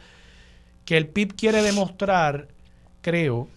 [0.85, 2.47] que el PIB quiere demostrar,
[3.01, 3.47] creo,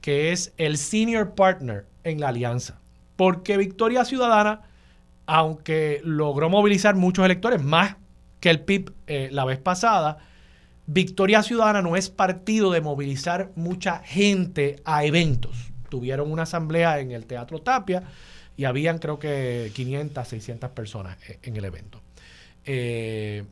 [0.00, 2.78] que es el senior partner en la alianza.
[3.16, 4.62] Porque Victoria Ciudadana,
[5.26, 7.96] aunque logró movilizar muchos electores, más
[8.44, 10.18] que el PIB eh, la vez pasada,
[10.84, 15.72] Victoria Ciudadana no es partido de movilizar mucha gente a eventos.
[15.88, 18.02] Tuvieron una asamblea en el Teatro Tapia,
[18.54, 22.02] y habían creo que 500, 600 personas e, en el evento.
[22.66, 23.44] Eh,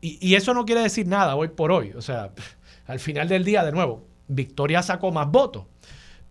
[0.00, 1.92] y, eso no quiere decir nada hoy por hoy.
[1.92, 2.32] O sea,
[2.88, 5.66] al final del día, de nuevo, Victoria sacó más votos.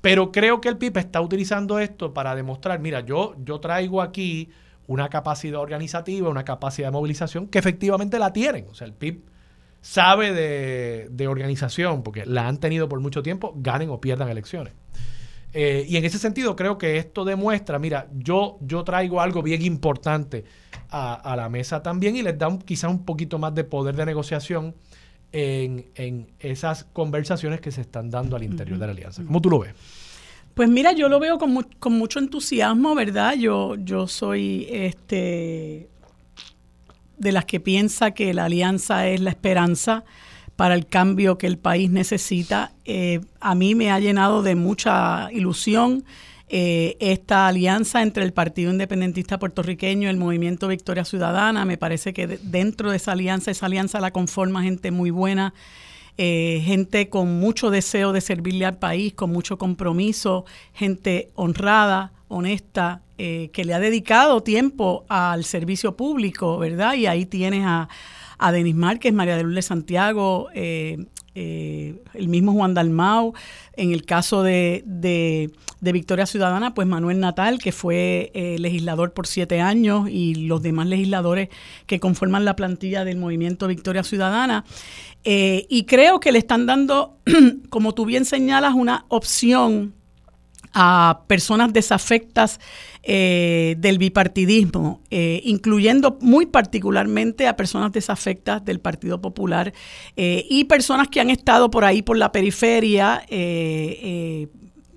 [0.02, 4.50] Pero creo que el PIB está utilizando esto para demostrar, mira, yo, yo traigo aquí
[4.90, 8.66] una capacidad organizativa, una capacidad de movilización que efectivamente la tienen.
[8.72, 9.22] O sea, el PIB
[9.82, 14.74] sabe de, de organización porque la han tenido por mucho tiempo, ganen o pierdan elecciones.
[15.54, 19.62] Eh, y en ese sentido creo que esto demuestra, mira, yo, yo traigo algo bien
[19.62, 20.46] importante
[20.92, 24.74] a, la mesa también y les da quizás un poquito más de poder de negociación
[25.32, 29.24] en, esas conversaciones que se están dando al interior de la alianza.
[29.24, 29.76] ¿Cómo tú lo ves?
[30.60, 33.36] Pues mira, yo lo veo con, con mucho entusiasmo, ¿verdad?
[33.36, 35.88] Yo, yo soy este
[37.18, 40.04] de las que piensa que la alianza es la esperanza
[40.58, 42.74] para el cambio que el país necesita.
[42.84, 46.04] Eh, a mí me ha llenado de mucha ilusión
[46.50, 51.64] eh, esta alianza entre el Partido Independentista Puertorriqueño y el Movimiento Victoria Ciudadana.
[51.64, 55.54] Me parece que dentro de esa alianza, esa alianza la conforma gente muy buena,
[56.22, 60.44] eh, gente con mucho deseo de servirle al país, con mucho compromiso,
[60.74, 66.96] gente honrada, honesta, eh, que le ha dedicado tiempo al servicio público, ¿verdad?
[66.96, 67.88] Y ahí tienes a,
[68.38, 71.06] a Denis Márquez, María de Lourdes Santiago, eh,
[71.36, 73.34] el mismo Juan Dalmau,
[73.74, 75.52] en el caso de, de,
[75.82, 81.50] Victoria Ciudadana, pues Manuel Natal, que fue legislador por siete años, y los demás legisladores
[81.86, 84.66] que conforman la plantilla del movimiento Victoria Ciudadana.
[85.24, 87.18] Eh, y creo que le están dando,
[87.70, 89.94] como tú bien señalas, una opción
[90.74, 92.60] a personas desafectas
[93.04, 99.74] eh, del bipartidismo, eh, incluyendo muy particularmente a personas desafectas del Partido Popular
[100.16, 103.24] y personas que han estado por ahí por la periferia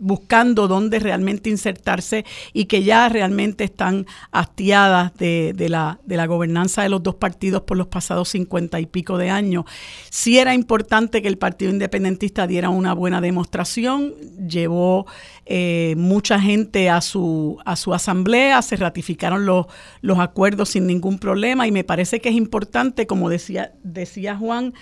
[0.02, 6.82] buscando dónde realmente insertarse y que ya realmente están hastiadas de, la, de la gobernanza
[6.82, 9.64] de los dos partidos por los pasados cincuenta y pico de años.
[10.10, 14.12] Sí era importante que el Partido Independentista diera una buena demostración,
[14.48, 15.06] llevó
[15.46, 19.66] eh, mucha gente a su, a su asamblea, se ratificaron los,
[20.00, 24.74] los acuerdos sin ningún problema y me parece que es importante, como decía, decía Juan,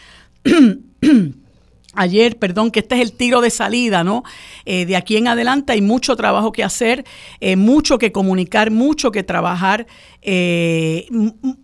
[1.95, 4.22] ayer, perdón, que este es el tiro de salida, ¿no?
[4.64, 7.05] Eh, de aquí en adelante hay mucho trabajo que hacer,
[7.41, 9.86] eh, mucho que comunicar, mucho que trabajar,
[10.22, 11.07] eh,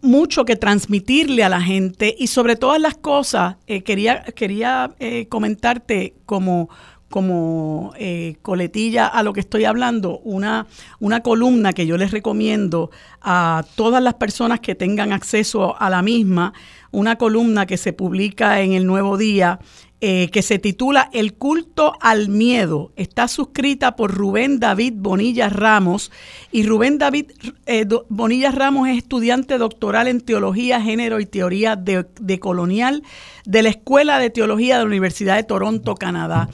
[0.02, 4.94] mucho que transmitirle a la gente y sobre todas las cosas, quería, quería
[5.28, 6.68] comentarte como
[7.08, 7.94] como
[8.42, 10.66] coletilla a lo que estoy hablando, una,
[10.98, 12.90] una columna que yo les recomiendo
[13.22, 16.52] a todas las personas que tengan acceso a la misma,
[16.90, 19.60] una columna que se publica en el Nuevo Día
[20.00, 22.92] eh, que se titula El culto al miedo.
[22.96, 26.12] Está suscrita por Rubén David Bonilla Ramos
[26.52, 27.32] y Rubén David
[27.64, 33.02] eh, Bonilla Ramos es estudiante doctoral en Teología, Género y Teoría de, de Colonial
[33.46, 36.50] de la Escuela de Teología de la Universidad de Toronto, Canadá.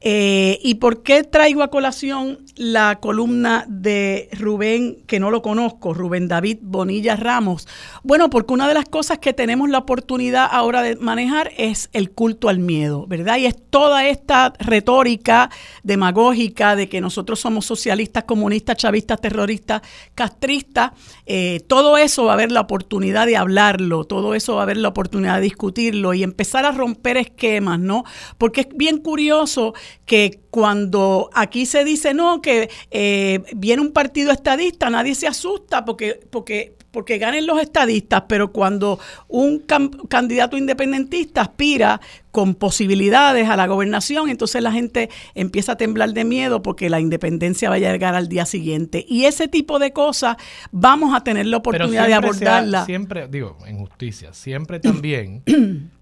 [0.00, 5.94] Eh, ¿Y por qué traigo a colación la columna de Rubén, que no lo conozco,
[5.94, 7.68] Rubén David Bonilla Ramos?
[8.02, 12.10] Bueno, porque una de las cosas que tenemos la oportunidad ahora de manejar es el
[12.10, 13.36] culto al miedo, ¿verdad?
[13.36, 15.50] Y es toda esta retórica
[15.82, 19.82] demagógica de que nosotros somos socialistas, comunistas, chavistas, terroristas,
[20.14, 20.92] castristas,
[21.26, 24.78] eh, todo eso va a haber la oportunidad de hablarlo, todo eso va a haber
[24.78, 28.04] la oportunidad de discutirlo y empezar a romper esquemas, ¿no?
[28.38, 29.74] Porque es bien curioso
[30.06, 35.84] que cuando aquí se dice no, que eh, viene un partido estadista, nadie se asusta
[35.84, 39.64] porque, porque, porque ganen los estadistas, pero cuando un
[40.08, 46.24] candidato independentista aspira con posibilidades a la gobernación, entonces la gente empieza a temblar de
[46.24, 49.04] miedo porque la independencia vaya a llegar al día siguiente.
[49.08, 50.36] Y ese tipo de cosas
[50.70, 52.84] vamos a tener la oportunidad de abordarla.
[52.84, 55.42] siempre, digo, en justicia, siempre también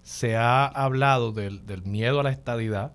[0.03, 2.93] se ha hablado del, del miedo a la estadidad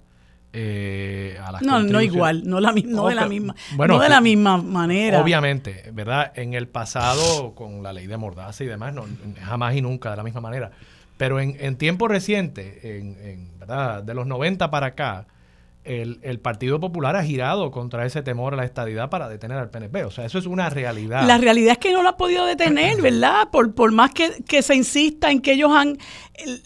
[0.53, 5.21] eh, no, no igual, no, la, no de la misma, no de la misma manera.
[5.21, 6.33] Obviamente, ¿verdad?
[6.35, 9.07] En el pasado, con la ley de Mordaza y demás, no,
[9.43, 10.73] jamás y nunca de la misma manera.
[11.17, 14.03] Pero en, en tiempo reciente, en, ¿verdad?
[14.03, 15.27] De los 90 para acá,
[15.85, 20.05] el, Partido Popular ha girado contra ese temor a la estadidad para detener al PNP.
[20.05, 21.27] O sea, eso es una realidad.
[21.27, 23.49] La realidad es que no lo ha podido detener, ¿verdad?
[23.51, 25.99] Por, por más que, se insista en que ellos han...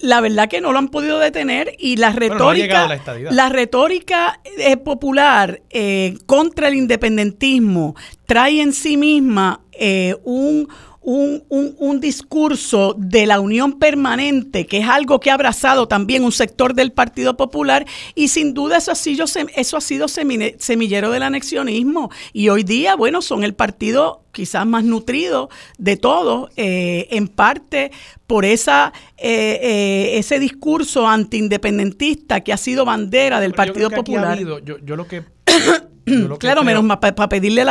[0.00, 2.88] La verdad que no lo han podido detener y la retórica...
[3.30, 7.96] la, retórica eh, popular eh, contra el independentismo
[8.26, 10.68] trae en sí misma eh, un
[11.04, 16.32] un, un, discurso de la unión permanente, que es algo que ha abrazado también un
[16.32, 17.84] sector del Partido Popular,
[18.14, 22.10] y sin duda eso ha sido, eso ha sido semillero del anexionismo.
[22.32, 27.92] Y hoy día, bueno, son el partido quizás más nutrido de todos, eh, en parte
[28.26, 34.38] por esa eh, eh, ese discurso antiindependentista que ha sido bandera del Partido Popular.
[34.38, 35.22] yo, yo lo que
[36.38, 37.64] claro, menos para pedirle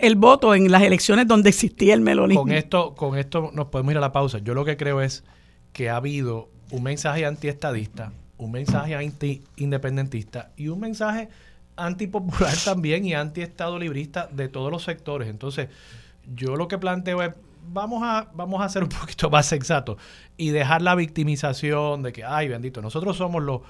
[0.00, 2.42] el voto en las elecciones donde existía el melonismo.
[2.42, 4.38] Con esto, con esto nos podemos ir a la pausa.
[4.38, 5.24] Yo lo que creo es
[5.72, 11.28] que ha habido un mensaje antiestadista, un mensaje anti-independentista y un mensaje
[11.76, 15.28] antipopular también y anti-estado librista de todos los sectores.
[15.28, 15.68] Entonces,
[16.34, 17.32] yo lo que planteo es,
[17.68, 19.96] vamos a, vamos a ser un poquito más sensatos
[20.36, 23.62] y dejar la victimización de que, ay, bendito, nosotros somos los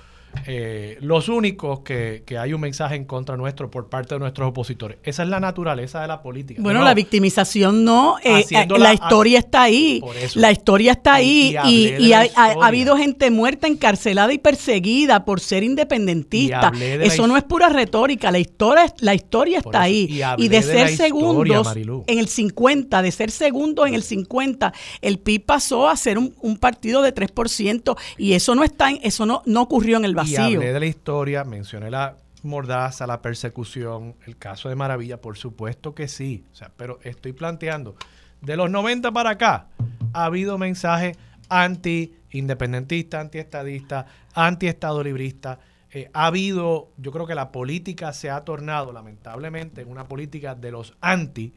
[0.47, 4.99] eh, los únicos que, hay un mensaje en contra nuestro por parte de nuestros opositores.
[5.03, 6.63] Esa es la naturaleza de la política.
[6.63, 10.03] Bueno, la victimización no, eh, eh, la historia está ahí,
[10.35, 12.27] la historia está ahí y, ha,
[12.63, 16.73] habido gente muerta, encarcelada y perseguida por ser independentista.
[16.81, 20.21] Eso no es pura retórica, la historia, la historia está ahí.
[20.39, 25.45] Y, de, ser segundos en el 50, de ser segundos en el 50, el PIB
[25.45, 29.63] pasó a ser un, un partido de 3% y eso no está, eso no, no
[29.63, 34.69] ocurrió en el Y hablé de la historia, mencioné la mordaza, la persecución, el caso
[34.69, 36.45] de Maravilla, por supuesto que sí.
[36.53, 37.97] O sea, pero estoy planteando,
[38.41, 39.69] de los 90 para acá,
[40.13, 41.17] ha habido mensajes
[41.49, 45.59] anti-independentista, anti-estadista, anti-estado librista.
[45.93, 50.55] Eh, ha habido, yo creo que la política se ha tornado lamentablemente en una política
[50.55, 51.53] de los anti.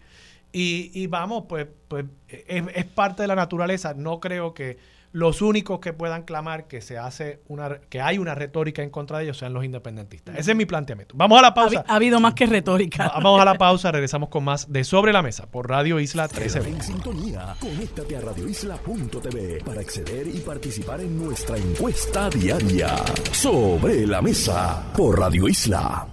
[0.55, 3.95] Y, vamos, pues, pues es parte de la naturaleza.
[3.95, 4.77] No creo que
[5.13, 9.19] los únicos que puedan clamar que se hace una que hay una retórica en contra
[9.19, 10.37] de ellos sean los independentistas.
[10.37, 11.15] Ese es mi planteamiento.
[11.15, 11.85] Vamos a la pausa.
[11.87, 13.11] Ha, habido más que retórica.
[13.15, 16.59] Vamos a la pausa, regresamos con más de Sobre la Mesa por Radio Isla 13.
[16.59, 22.95] En sintonía, conéctate a radioisla.tv para acceder y participar en nuestra encuesta diaria.
[23.31, 26.12] Sobre la Mesa por Radio Isla.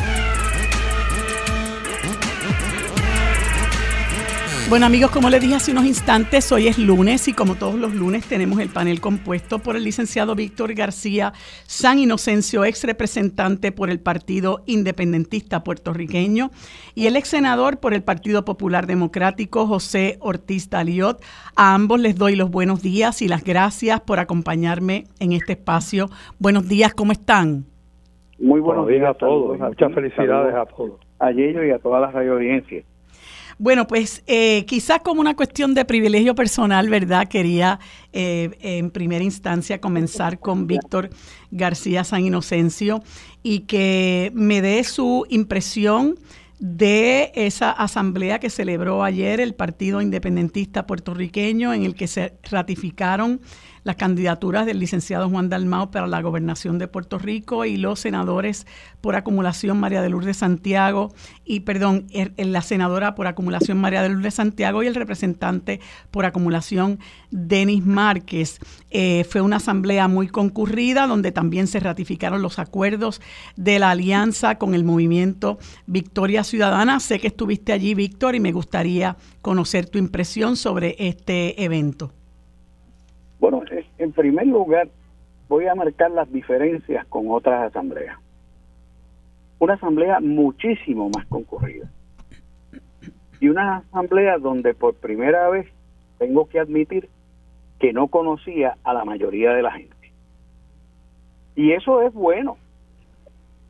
[4.71, 7.93] Bueno amigos, como les dije hace unos instantes, hoy es lunes y como todos los
[7.93, 11.33] lunes tenemos el panel compuesto por el licenciado Víctor García
[11.65, 16.51] San Inocencio, ex representante por el Partido Independentista puertorriqueño,
[16.95, 21.21] y el ex senador por el Partido Popular Democrático, José Ortiz Daliot.
[21.57, 26.07] A ambos les doy los buenos días y las gracias por acompañarme en este espacio.
[26.39, 27.65] Buenos días, ¿cómo están?
[28.39, 30.97] Muy buenos, días a todos, muchas felicidades a todos.
[31.19, 32.85] A ellos y a todas las radio audiencias.
[33.61, 37.27] Bueno, pues eh, quizás como una cuestión de privilegio personal, ¿verdad?
[37.27, 37.79] Quería
[38.11, 41.11] eh, en primera instancia comenzar con Víctor
[41.51, 43.03] García San Inocencio
[43.43, 46.17] y que me dé su impresión
[46.57, 53.41] de esa asamblea que celebró ayer el Partido Independentista Puertorriqueño en el que se ratificaron
[53.83, 58.67] las candidaturas del licenciado Juan Dalmao para la gobernación de Puerto Rico y los senadores
[59.01, 61.13] por acumulación María de Lourdes Santiago
[61.45, 65.79] y, perdón, er, la senadora por acumulación María de Lourdes Santiago y el representante
[66.11, 66.99] por acumulación
[67.31, 68.59] Denis Márquez.
[68.89, 73.21] Eh, fue una asamblea muy concurrida donde también se ratificaron los acuerdos
[73.55, 75.57] de la alianza con el movimiento
[75.87, 76.99] Victoria Ciudadana.
[76.99, 82.13] Sé que estuviste allí, Víctor, y me gustaría conocer tu impresión sobre este evento.
[83.41, 83.63] Bueno,
[83.97, 84.87] en primer lugar,
[85.49, 88.19] voy a marcar las diferencias con otras asambleas.
[89.57, 91.89] Una asamblea muchísimo más concurrida.
[93.39, 95.67] Y una asamblea donde por primera vez
[96.19, 97.09] tengo que admitir
[97.79, 100.13] que no conocía a la mayoría de la gente.
[101.55, 102.57] Y eso es bueno,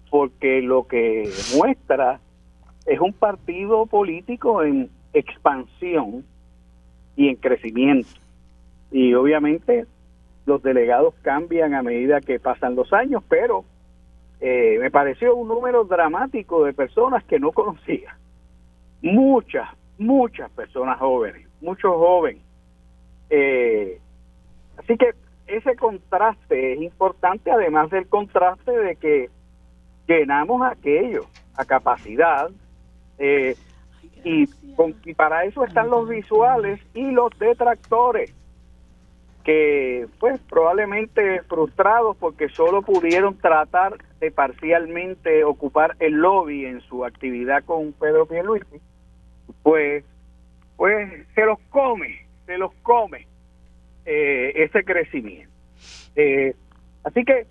[0.09, 2.19] porque lo que muestra
[2.85, 6.25] es un partido político en expansión
[7.15, 8.20] y en crecimiento
[8.91, 9.85] y obviamente
[10.45, 13.63] los delegados cambian a medida que pasan los años, pero
[14.41, 18.17] eh, me pareció un número dramático de personas que no conocía.
[19.01, 22.43] Muchas, muchas personas jóvenes, muchos jóvenes.
[23.29, 23.99] Eh,
[24.77, 25.13] así que
[25.47, 29.29] ese contraste es importante, además del contraste de que
[30.07, 31.25] llenamos aquello
[31.55, 32.49] a capacidad.
[33.19, 33.55] Eh,
[34.23, 34.47] y,
[35.05, 38.33] y para eso están los visuales y los detractores
[39.43, 47.05] que pues probablemente frustrados porque solo pudieron tratar de parcialmente ocupar el lobby en su
[47.05, 48.79] actividad con Pedro Pierluisi,
[49.63, 50.03] pues
[50.77, 53.27] pues se los come, se los come
[54.05, 55.53] eh, ese crecimiento.
[56.15, 56.55] Eh,
[57.03, 57.45] así que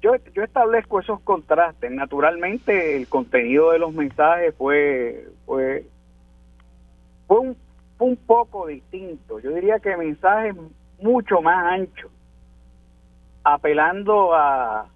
[0.00, 1.90] yo, yo establezco esos contrastes.
[1.90, 5.84] Naturalmente el contenido de los mensajes fue, fue,
[7.26, 7.56] fue un,
[7.98, 9.40] un poco distinto.
[9.40, 10.54] Yo diría que mensajes
[11.02, 12.08] mucho más ancho,
[13.44, 14.88] apelando a,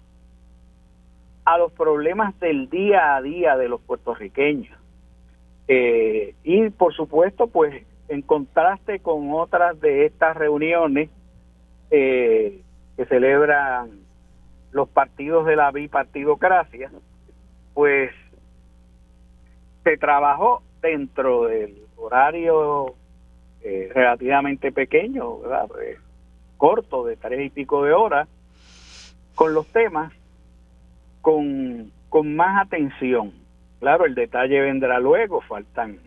[1.45, 4.77] a los problemas del día a día de los puertorriqueños.
[5.67, 11.09] Eh, y por supuesto, pues en contraste con otras de estas reuniones
[11.89, 12.61] eh,
[12.97, 14.05] que celebran
[14.71, 16.91] los partidos de la bipartidocracia,
[17.73, 18.11] pues
[19.83, 22.95] se trabajó dentro del horario
[23.67, 25.37] eh, relativamente pequeño,
[25.81, 25.97] eh,
[26.55, 28.29] corto, de tres y pico de horas,
[29.33, 30.13] con los temas
[31.19, 33.33] con, con más atención.
[33.79, 35.97] claro, el detalle vendrá luego, faltan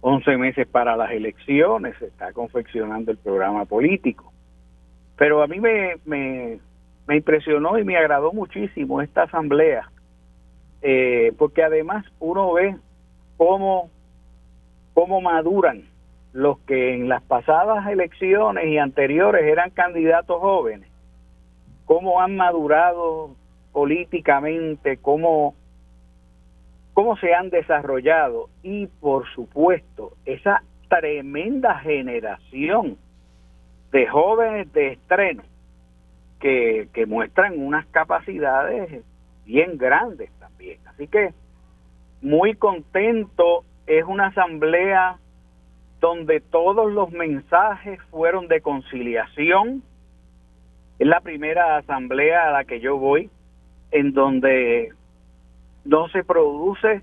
[0.00, 4.32] 11 meses para las elecciones, se está confeccionando el programa político.
[5.18, 6.58] Pero a mí me, me,
[7.06, 9.90] me impresionó y me agradó muchísimo esta asamblea,
[10.80, 12.76] eh, porque además uno ve
[13.36, 13.90] cómo,
[14.94, 15.82] cómo maduran
[16.32, 20.88] los que en las pasadas elecciones y anteriores eran candidatos jóvenes,
[21.84, 23.34] cómo han madurado
[23.72, 25.54] políticamente, cómo,
[26.92, 32.98] cómo se han desarrollado y por supuesto esa tremenda generación
[33.92, 35.42] de jóvenes de estreno
[36.40, 39.02] que, que muestran unas capacidades
[39.44, 40.78] bien grandes también.
[40.86, 41.32] Así que
[42.20, 45.18] muy contento, es una asamblea
[46.00, 49.82] donde todos los mensajes fueron de conciliación.
[50.98, 53.30] Es la primera asamblea a la que yo voy
[53.90, 54.92] en donde
[55.84, 57.02] no se produce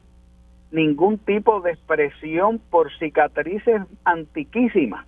[0.72, 5.06] ningún tipo de expresión por cicatrices antiquísimas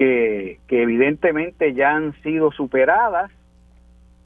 [0.00, 3.30] que, evidentemente ya han sido superadas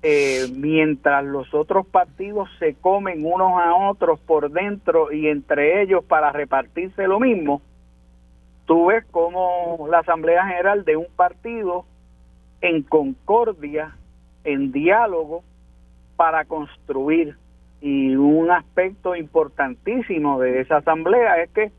[0.03, 6.05] eh, mientras los otros partidos se comen unos a otros por dentro y entre ellos
[6.05, 7.61] para repartirse lo mismo,
[8.67, 11.85] tú ves como la Asamblea General de un partido
[12.61, 13.97] en concordia,
[14.45, 15.43] en diálogo,
[16.17, 17.37] para construir.
[17.81, 21.73] Y un aspecto importantísimo de esa asamblea es que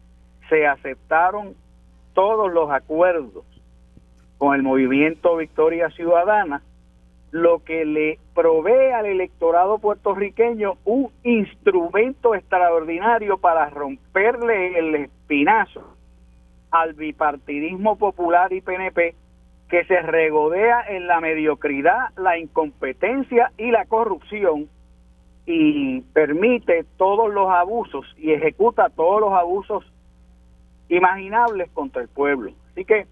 [0.50, 1.56] se aceptaron
[2.14, 3.44] todos los acuerdos
[4.38, 6.62] con el movimiento Victoria Ciudadana,
[7.32, 15.95] lo que le provee al electorado puertorriqueño un instrumento extraordinario para romperle el espinazo
[16.82, 19.16] al bipartidismo popular y PNP
[19.70, 24.70] que se regodea en la mediocridad, la incompetencia y la corrupción
[25.46, 29.84] y permite todos los abusos y ejecuta todos los abusos
[30.90, 32.52] imaginables contra el pueblo.
[32.72, 33.08] Así que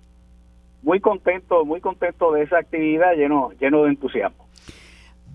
[0.82, 4.46] muy contento, muy contento de esa actividad, lleno, lleno de entusiasmo.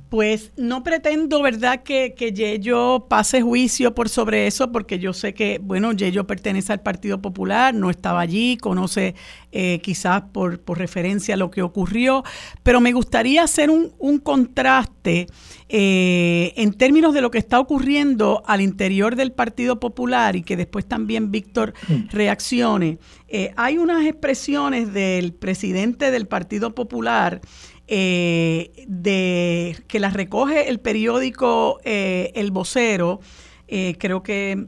[0.08, 5.34] Pues no pretendo, ¿verdad?, que, que Yello pase juicio por sobre eso, porque yo sé
[5.34, 9.14] que, bueno, Yello pertenece al Partido Popular, no estaba allí, conoce
[9.52, 12.24] eh, quizás por, por, referencia lo que ocurrió,
[12.62, 15.26] pero me gustaría hacer un, un contraste
[15.70, 20.56] eh, en términos de lo que está ocurriendo al interior del Partido Popular y que
[20.56, 22.08] después también Víctor mm.
[22.10, 22.98] reaccione.
[23.28, 27.42] Eh, hay unas expresiones del presidente del Partido Popular
[27.90, 33.20] eh, de, que las recoge el periódico eh, El Vocero,
[33.66, 34.66] eh, creo que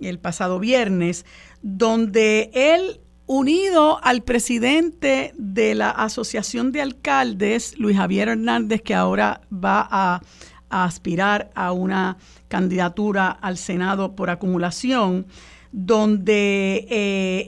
[0.00, 1.26] el pasado viernes,
[1.60, 9.42] donde él, unido al presidente de la Asociación de Alcaldes, Luis Javier Hernández, que ahora
[9.52, 10.22] va a,
[10.70, 12.16] a aspirar a una
[12.48, 15.26] candidatura al Senado por acumulación,
[15.72, 16.86] donde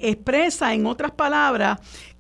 [0.03, 1.79] expresa, en otras palabras,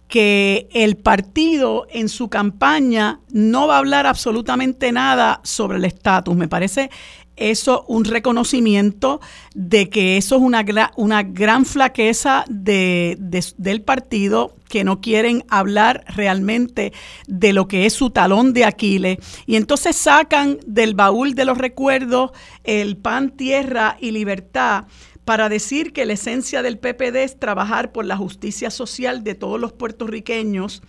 [0.09, 6.37] que el partido en su campaña no va a hablar absolutamente nada sobre el estatus.
[6.37, 6.91] Me parece
[7.37, 9.21] eso un reconocimiento
[9.55, 10.65] de que eso es una,
[10.97, 13.17] una gran flaqueza de,
[13.57, 16.93] del partido, que no quieren hablar realmente
[17.27, 19.19] de lo que es su talón de Aquiles.
[19.47, 22.31] Y entonces sacan del baúl de los recuerdos
[22.65, 24.85] el pan, tierra y libertad
[25.25, 29.61] para decir que la esencia del PPD es trabajar por la justicia social de todos
[29.61, 30.83] los puertorriqueños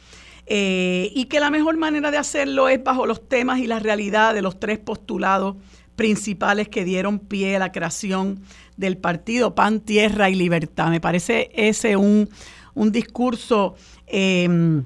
[0.45, 4.33] eh, y que la mejor manera de hacerlo es bajo los temas y la realidad
[4.33, 5.55] de los tres postulados
[5.95, 8.41] principales que dieron pie a la creación
[8.77, 10.89] del partido Pan, Tierra y Libertad.
[10.89, 12.29] Me parece ese un,
[12.73, 13.75] un discurso
[14.05, 14.83] eh,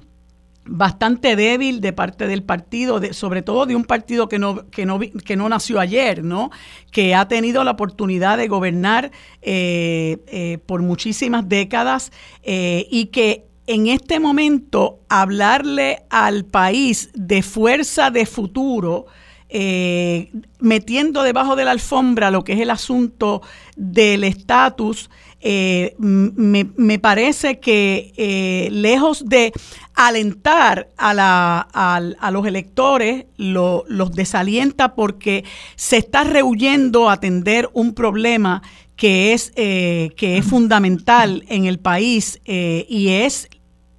[0.69, 4.99] bastante débil de parte del partido, sobre todo de un partido que no, que, no,
[4.99, 6.51] que no nació ayer, ¿no?
[6.91, 9.11] que ha tenido la oportunidad de gobernar
[9.41, 12.11] eh, eh, por muchísimas décadas
[12.43, 19.07] eh, y que en este momento hablarle al país de fuerza de futuro,
[20.59, 23.41] metiendo debajo de la alfombra lo que es el asunto
[23.75, 25.09] del estatus,
[25.41, 29.53] eh, me, parece que eh, lejos de
[29.95, 35.45] alentar a, la, a, los electores, los desalienta porque
[35.75, 38.61] se está rehuyendo atender un problema
[38.97, 43.47] que es, eh, que es fundamental en el país y es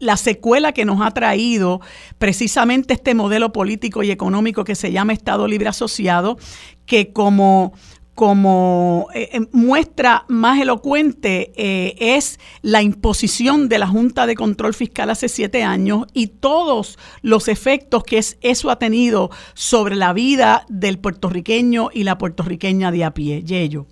[0.00, 1.80] la secuela que nos ha traído
[2.18, 6.36] precisamente este modelo político y económico que se llama Estado Libre Asociado,
[6.86, 7.72] que como
[8.20, 14.74] como eh, eh, muestra más elocuente eh, es la imposición de la Junta de Control
[14.74, 20.66] Fiscal hace siete años y todos los efectos que eso ha tenido sobre la vida
[20.68, 23.42] del puertorriqueño y la puertorriqueña de a pie.
[23.42, 23.86] Yello.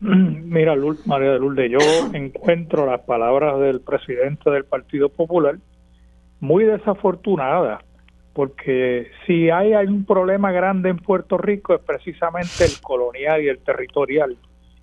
[0.00, 0.74] Mira,
[1.04, 1.78] María de Lourdes, yo
[2.14, 5.56] encuentro las palabras del presidente del Partido Popular
[6.40, 7.84] muy desafortunadas,
[8.32, 13.48] porque si hay, hay un problema grande en Puerto Rico es precisamente el colonial y
[13.48, 14.36] el territorial.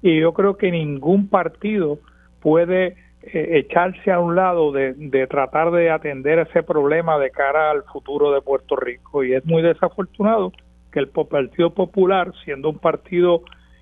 [0.04, 1.98] Y yo creo que ningún partido
[2.40, 7.84] puede eh, echarse a un lado de, tratar de atender ese problema de cara al
[7.84, 9.24] futuro de Puerto Rico.
[9.24, 10.52] Y es muy desafortunado
[10.92, 13.42] que el Partido Popular, siendo un partido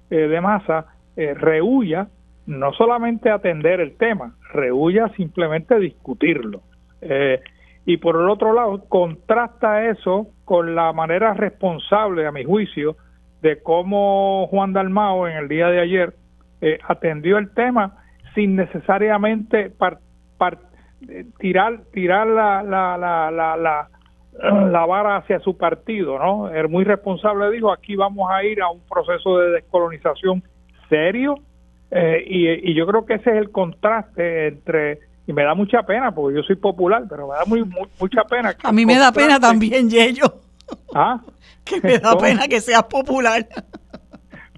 [0.09, 2.07] eh, de masa, eh, rehuya
[2.45, 6.61] no solamente atender el tema, rehuya simplemente discutirlo.
[7.01, 7.41] Eh,
[7.85, 12.97] y por el otro lado, contrasta eso con la manera responsable, a mi juicio,
[13.41, 16.13] de cómo Juan Dalmao en el día de ayer
[16.61, 17.97] eh, atendió el tema
[18.33, 19.71] sin necesariamente
[21.39, 23.89] tirar tirar la, la, la, la,
[24.37, 26.49] la vara hacia su partido, ¿no?
[26.49, 30.43] Es muy responsable dijo, aquí vamos a ir a un proceso de descolonización
[30.89, 31.39] serio
[31.91, 36.13] eh, y, yo creo que ese es el contraste entre y me da mucha pena
[36.13, 37.63] porque yo soy popular pero me da muy,
[37.99, 40.41] mucha pena a mí me da pena también Yello.
[40.93, 41.21] ¿Ah?
[41.63, 43.47] que me da pena que seas popular.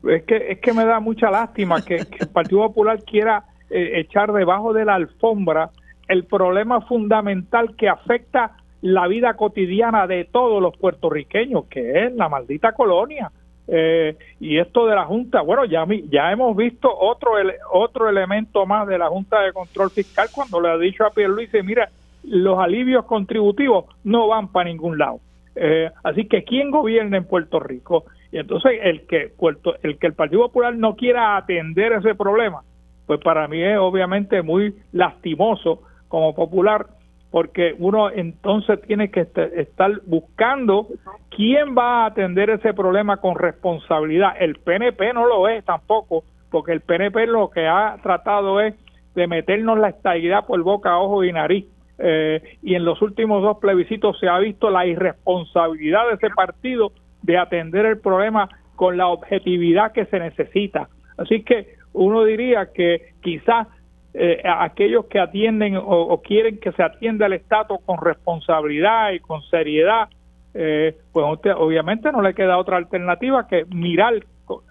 [0.03, 4.31] Es que es que me da mucha lástima que, el Partido Popular quiera eh, echar
[4.31, 5.71] debajo de la alfombra
[6.07, 12.29] el problema fundamental que afecta la vida cotidiana de todos los puertorriqueños que es la
[12.29, 13.31] maldita colonia
[13.67, 17.31] eh, y esto de la Junta, bueno, ya, ya hemos visto otro,
[17.71, 21.61] otro elemento más de la Junta de Control Fiscal cuando le ha dicho a Pierluisi,
[21.63, 21.89] mira,
[22.23, 25.19] los alivios contributivos no van para ningún lado.
[25.55, 28.05] Eh, así que ¿quién gobierna en Puerto Rico?
[28.31, 32.61] Y entonces el que, Puerto, el que el Partido Popular no quiera atender ese problema,
[33.05, 36.85] pues para mí es obviamente muy lastimoso como popular
[37.31, 40.87] porque uno entonces tiene que este, estar buscando
[41.29, 44.33] quién va a atender ese problema con responsabilidad.
[44.39, 48.75] El PNP no lo es tampoco, porque el PNP lo que ha tratado es
[49.15, 51.65] de meternos la estabilidad por boca, ojo y nariz.
[51.99, 56.91] Eh, y en los últimos dos plebiscitos se ha visto la irresponsabilidad de ese partido
[57.23, 60.89] de atender el problema con la objetividad que se necesita.
[61.17, 63.67] Así que uno diría que quizás
[64.13, 69.41] eh, aquellos que atienden o, quieren que se atienda el Estado con responsabilidad y con
[69.43, 70.09] seriedad,
[70.53, 74.15] eh, pues obviamente no le queda otra alternativa que mirar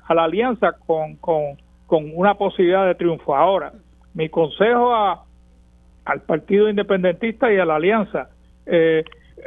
[0.07, 1.57] a la alianza con, con,
[1.89, 3.37] una posibilidad de triunfo.
[3.37, 3.73] Ahora,
[4.15, 5.25] mi consejo a,
[6.05, 8.31] al Partido Independentista y a la alianza,
[8.67, 9.05] eh,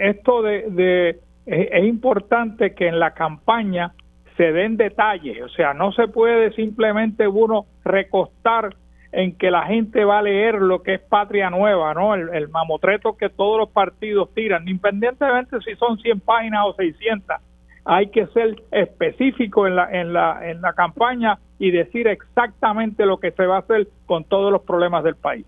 [0.00, 3.94] esto de, de es importante que en la campaña
[4.36, 8.74] se den detalles, o sea, no se puede simplemente uno recostar
[9.12, 12.14] en que la gente va a leer lo que es Patria Nueva, ¿no?
[12.14, 17.36] El, mamotreto que todos los partidos tiran, independientemente si son 100 páginas o 600.
[17.84, 23.18] Hay que ser específico en la, en la, en la campaña y decir exactamente lo
[23.18, 25.44] que se va a hacer con todos los problemas del país.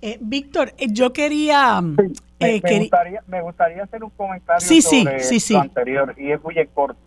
[0.00, 1.80] Eh, Víctor, eh, yo quería...
[2.40, 6.54] Eh, me, gustaría, me, gustaría, hacer un comentario sobre sí, lo anterior y es muy
[6.72, 7.00] corto.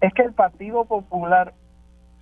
[0.00, 1.52] Es que el Partido Popular,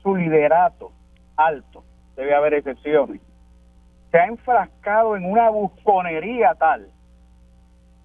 [0.03, 0.91] su liderato
[1.37, 1.84] alto,
[2.16, 3.20] debe haber excepciones,
[4.10, 6.88] se ha enfrascado en una busconería tal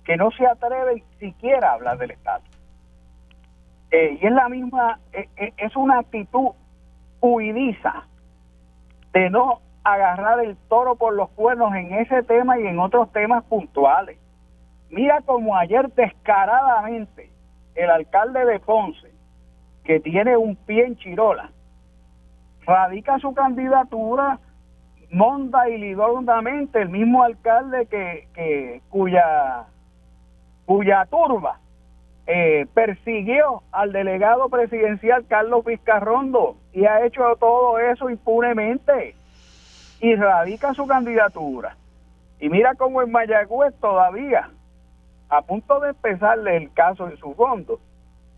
[0.04, 2.44] que no se atreve siquiera a hablar del Estado.
[3.92, 6.52] Eh, y es la misma, eh, eh, es una actitud
[7.20, 8.08] huidiza
[9.14, 13.44] de no agarrar el toro por los cuernos en ese tema y en otros temas
[13.44, 14.18] puntuales.
[14.90, 17.30] Mira como ayer descaradamente
[17.76, 19.12] el alcalde de Ponce,
[19.84, 21.52] que tiene un pie en Chirola,
[22.66, 24.40] radica su candidatura
[25.12, 29.66] monda y lidondamente el mismo alcalde que, que cuya
[30.66, 31.60] cuya turba
[32.28, 39.16] eh, persiguió al delegado presidencial Carlos Vizcarrondo y ha hecho todo eso impunemente
[40.00, 41.76] y radica su candidatura.
[42.40, 44.50] Y mira cómo en Mayagüez todavía,
[45.30, 47.80] a punto de empezarle el caso en su fondo,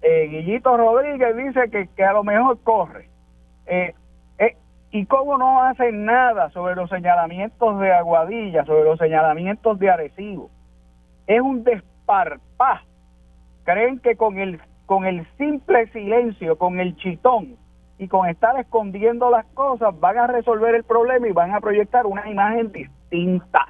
[0.02, 3.08] eh, Guillito Rodríguez dice que, que, a lo mejor corre.
[3.66, 3.94] Eh,
[4.94, 10.52] ¿Y cómo no hacen nada sobre los señalamientos de Aguadilla, sobre los señalamientos de Arecibo?
[11.26, 12.84] Es un desparpá.
[13.64, 17.58] Creen que con el, con el simple silencio, con el chitón
[17.98, 22.06] y con estar escondiendo las cosas van a resolver el problema y van a proyectar
[22.06, 23.66] una imagen distinta.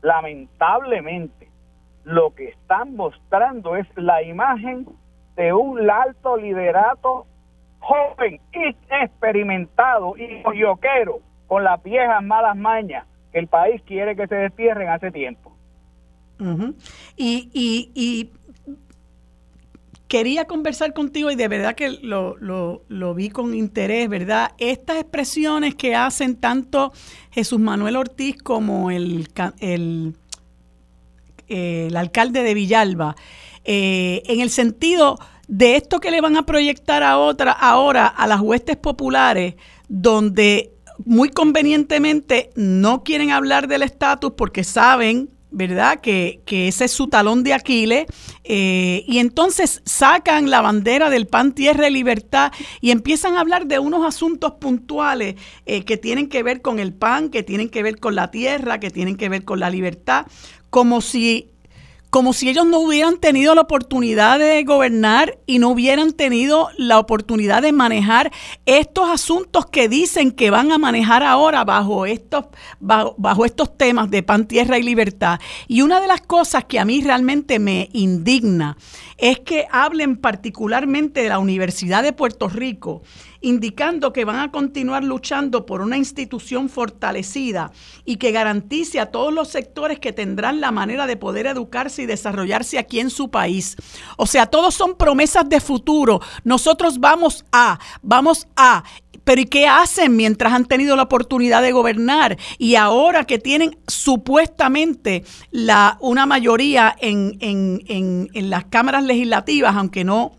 [0.00, 1.50] Lamentablemente,
[2.04, 4.86] lo que están mostrando es la imagen
[5.36, 7.26] de un alto liderato
[7.82, 8.40] joven,
[8.90, 14.88] experimentado y yoquero con las viejas malas mañas que el país quiere que se destierren
[14.88, 15.52] hace tiempo.
[17.16, 18.30] y, y, y
[20.12, 24.52] quería conversar contigo y de verdad que lo, vi con interés, ¿verdad?
[24.58, 26.92] Estas expresiones que hacen tanto
[27.30, 29.26] Jesús Manuel Ortiz como el,
[31.48, 33.16] el alcalde de Villalba,
[33.64, 35.18] eh, en el sentido
[35.52, 39.54] de esto que le van a proyectar a otra, ahora a las huestes populares,
[39.86, 40.72] donde
[41.04, 46.00] muy convenientemente no quieren hablar del estatus porque saben ¿verdad?
[46.00, 48.06] Que, ese es su talón de Aquiles.
[48.44, 52.50] Eh, y entonces sacan la bandera del pan, tierra y libertad
[52.80, 55.34] y empiezan a hablar de unos asuntos puntuales
[55.66, 58.80] eh, que tienen que ver con el pan, que tienen que ver con la tierra,
[58.80, 60.24] que tienen que ver con la libertad,
[60.70, 61.51] como si
[62.12, 66.98] como si ellos no hubieran tenido la oportunidad de gobernar y no hubieran tenido la
[66.98, 68.30] oportunidad de manejar
[68.66, 72.44] estos asuntos que dicen que van a manejar ahora bajo estos,
[72.80, 75.40] bajo, estos temas de pan, tierra y libertad.
[75.68, 78.76] Y una de las cosas que a mí realmente me indigna
[79.16, 83.00] es que hablen particularmente de la Universidad de Puerto Rico
[83.42, 87.72] indicando que van a continuar luchando por una institución fortalecida
[88.04, 92.06] y que garantice a todos los sectores que tendrán la manera de poder educarse y
[92.06, 93.76] desarrollarse aquí en su país.
[94.16, 96.20] O sea, todos son promesas de futuro.
[96.44, 98.84] Nosotros vamos a, vamos a,
[99.24, 102.38] pero ¿y qué hacen mientras han tenido la oportunidad de gobernar?
[102.58, 109.76] Y ahora que tienen supuestamente la, una mayoría en, en, en, en las cámaras legislativas,
[109.76, 110.32] aunque no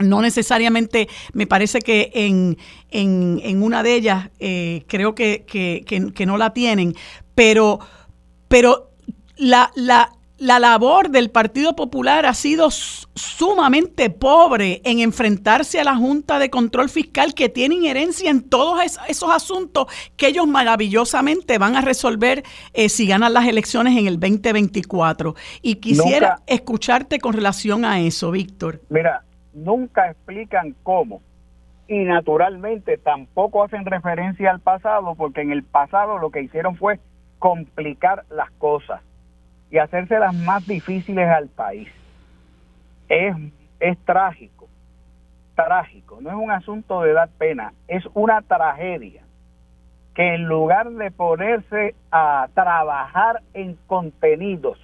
[0.00, 2.56] no necesariamente, me parece que en,
[2.90, 6.94] en, una de ellas eh, creo que, que, no la tienen,
[7.34, 7.80] pero,
[8.48, 8.90] pero
[9.36, 15.96] la, la, la labor del Partido Popular ha sido sumamente pobre en enfrentarse a la
[15.96, 19.86] Junta de Control Fiscal que tiene inherencia en todos esos asuntos
[20.16, 22.42] que ellos maravillosamente van a resolver
[22.72, 25.34] eh, si ganan las elecciones en el 2024.
[25.60, 28.80] Y quisiera escucharte con relación a eso, Víctor.
[28.88, 31.22] Mira, nunca explican cómo
[31.88, 37.00] y naturalmente tampoco hacen referencia al pasado porque en el pasado lo que hicieron fue
[37.38, 39.00] complicar las cosas
[39.70, 41.88] y hacérselas más difíciles al país.
[43.08, 43.34] Es,
[43.80, 44.68] es trágico,
[45.56, 49.24] trágico, no es un asunto de dar pena, es una tragedia
[50.14, 54.78] que en lugar de ponerse a trabajar en contenidos,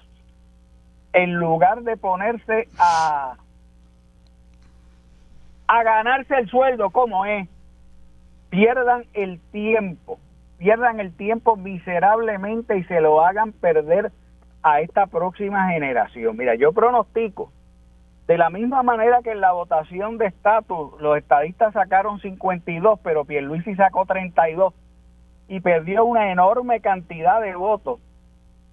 [1.12, 3.36] en lugar de ponerse a
[5.66, 7.48] a ganarse el sueldo como es,
[8.50, 10.18] pierdan el tiempo,
[10.58, 14.12] pierdan el tiempo miserablemente y se lo hagan perder
[14.62, 16.36] a esta próxima generación.
[16.36, 17.52] Mira, yo pronostico,
[18.26, 23.24] de la misma manera que en la votación de estatus los estadistas sacaron 52, pero
[23.24, 24.74] Pierluisi sacó 32
[25.48, 28.00] y perdió una enorme cantidad de votos.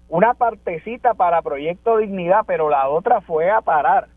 [0.08, 4.08] Una partecita para Proyecto Dignidad, pero la otra fue a parar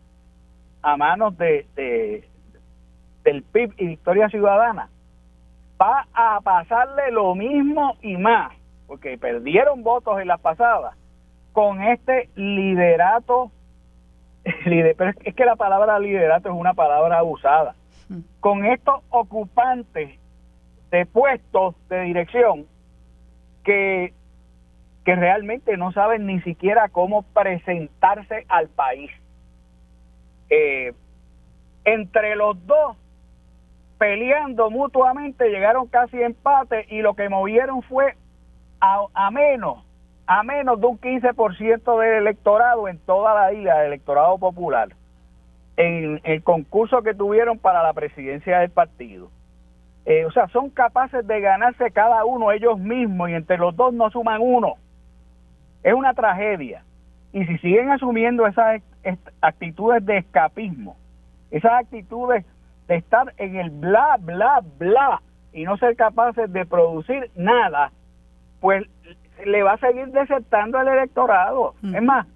[0.82, 1.66] a manos de,
[3.28, 4.88] del PIB y Victoria Ciudadana,
[5.80, 8.54] va a pasarle lo mismo y más,
[8.86, 10.96] porque perdieron votos en las pasadas,
[11.52, 13.50] con este liderato,
[14.64, 17.74] pero es que la palabra liderato es una palabra usada,
[18.40, 20.18] con estos ocupantes
[20.90, 22.66] de puestos de dirección
[23.62, 24.14] que,
[25.04, 29.10] que realmente no saben ni siquiera cómo presentarse al país.
[30.48, 30.94] Eh,
[31.84, 32.96] entre los dos
[33.98, 38.14] peleando mutuamente, llegaron casi a empate y lo que movieron fue
[38.80, 39.84] a, menos,
[40.26, 44.90] a menos de un 15% del electorado en toda la isla, del electorado popular,
[45.76, 49.30] en el concurso que tuvieron para la presidencia del partido.
[50.06, 53.92] Eh, o sea, son capaces de ganarse cada uno ellos mismos y entre los dos
[53.92, 54.74] no suman uno.
[55.82, 56.82] Es una tragedia.
[57.32, 58.80] Y si siguen asumiendo esas
[59.42, 60.96] actitudes de escapismo,
[61.50, 62.44] esas actitudes
[62.88, 65.22] de estar en el bla, bla, bla
[65.52, 67.92] y no ser capaces de producir nada,
[68.60, 68.84] pues
[69.44, 71.74] le va a seguir desertando al electorado.
[71.82, 71.94] Mm.
[71.94, 72.26] Es más,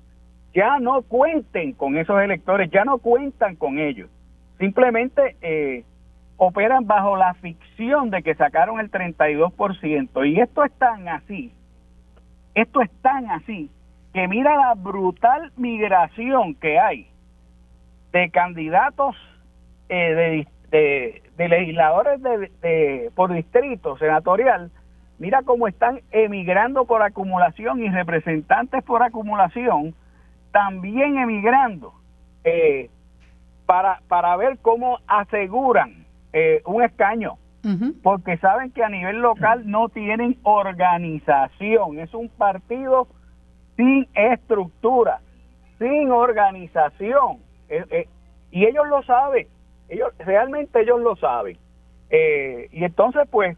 [0.55, 4.11] ya no cuenten con esos electores, ya no cuentan con ellos.
[4.59, 5.85] Simplemente eh,
[6.37, 10.31] operan bajo la ficción de que sacaron el 32%.
[10.31, 11.53] Y esto es tan así,
[12.55, 13.71] esto es tan así,
[14.13, 17.09] que mira la brutal migración que hay
[18.13, 19.17] de candidatos
[19.95, 20.47] eh,
[21.37, 24.71] de, legisladores de, por distrito senatorial,
[25.19, 29.95] mira cómo están emigrando por acumulación y representantes por acumulación
[30.51, 31.93] también emigrando
[32.43, 32.89] eh,
[33.67, 37.37] para, para ver cómo aseguran eh, un escaño,
[38.03, 43.09] porque saben que a nivel local no tienen organización, es un partido
[43.77, 45.21] sin estructura,
[45.79, 47.41] sin organización.
[48.51, 49.47] Y ellos lo saben,
[49.93, 51.59] ellos realmente ellos lo saben.
[52.11, 53.57] Eh, y entonces pues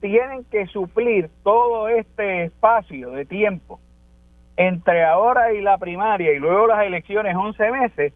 [0.00, 3.80] tienen que suplir todo este espacio de tiempo
[4.56, 8.12] entre ahora y la primaria y luego las elecciones 11 meses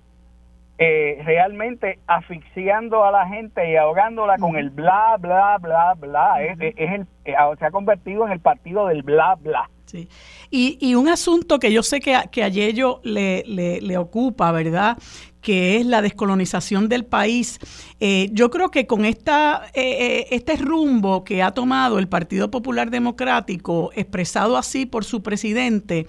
[0.77, 6.43] eh, realmente asfixiando a la gente y ahogándola con el bla, bla, bla, bla.
[6.43, 9.71] Es, el, eh, se ha convertido en el partido del bla, bla.
[9.87, 10.09] Sí.
[10.51, 14.99] Y, y un asunto que yo sé que, que a Yello le, le, ocupa, ¿verdad?
[15.41, 17.61] que es la descolonización del país.
[18.01, 23.91] Eh, yo creo que con esta, este rumbo que ha tomado el Partido Popular Democrático,
[23.95, 26.07] expresado así por su presidente,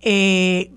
[0.00, 0.70] eh,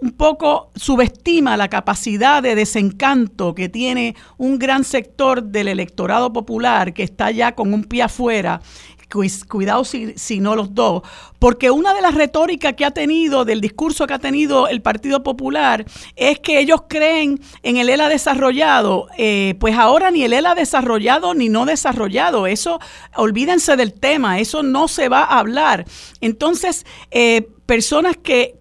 [0.00, 6.92] un poco subestima la capacidad de desencanto que tiene un gran sector del electorado popular
[6.94, 8.60] que está ya con un pie afuera
[9.08, 11.02] cuidado si, no los dos,
[11.38, 15.22] porque una de las retóricas que ha tenido, del discurso que ha tenido el Partido
[15.22, 15.84] Popular,
[16.16, 21.34] es que ellos creen en el ELA desarrollado, eh, pues ahora ni el ELA desarrollado
[21.34, 22.80] ni no desarrollado, eso
[23.16, 25.86] olvídense del tema, eso no se va a hablar.
[26.20, 28.56] Entonces, eh, personas que,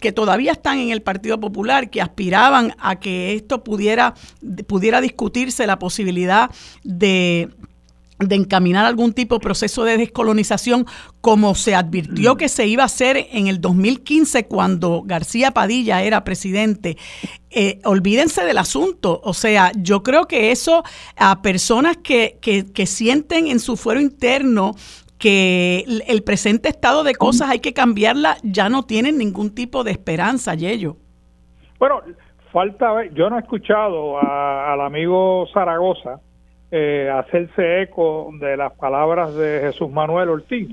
[0.00, 4.14] que todavía están en el Partido Popular, que aspiraban a que esto pudiera,
[4.66, 6.50] pudiera discutirse la posibilidad
[6.82, 7.50] de
[8.18, 10.86] de encaminar algún tipo de proceso de descolonización
[11.20, 16.24] como se advirtió que se iba a hacer en el 2015 cuando García Padilla era
[16.24, 16.96] presidente.
[17.50, 19.20] Eh, olvídense del asunto.
[19.22, 20.82] O sea, yo creo que eso
[21.16, 24.74] a personas que, que, que sienten en su fuero interno
[25.18, 29.90] que el presente estado de cosas hay que cambiarla, ya no tienen ningún tipo de
[29.90, 30.96] esperanza, Yello.
[31.78, 32.02] Bueno,
[32.52, 36.20] falta, yo no he escuchado al amigo Zaragoza
[36.78, 40.68] eh, hacerse eco de las palabras de Jesús Manuel Ortiz.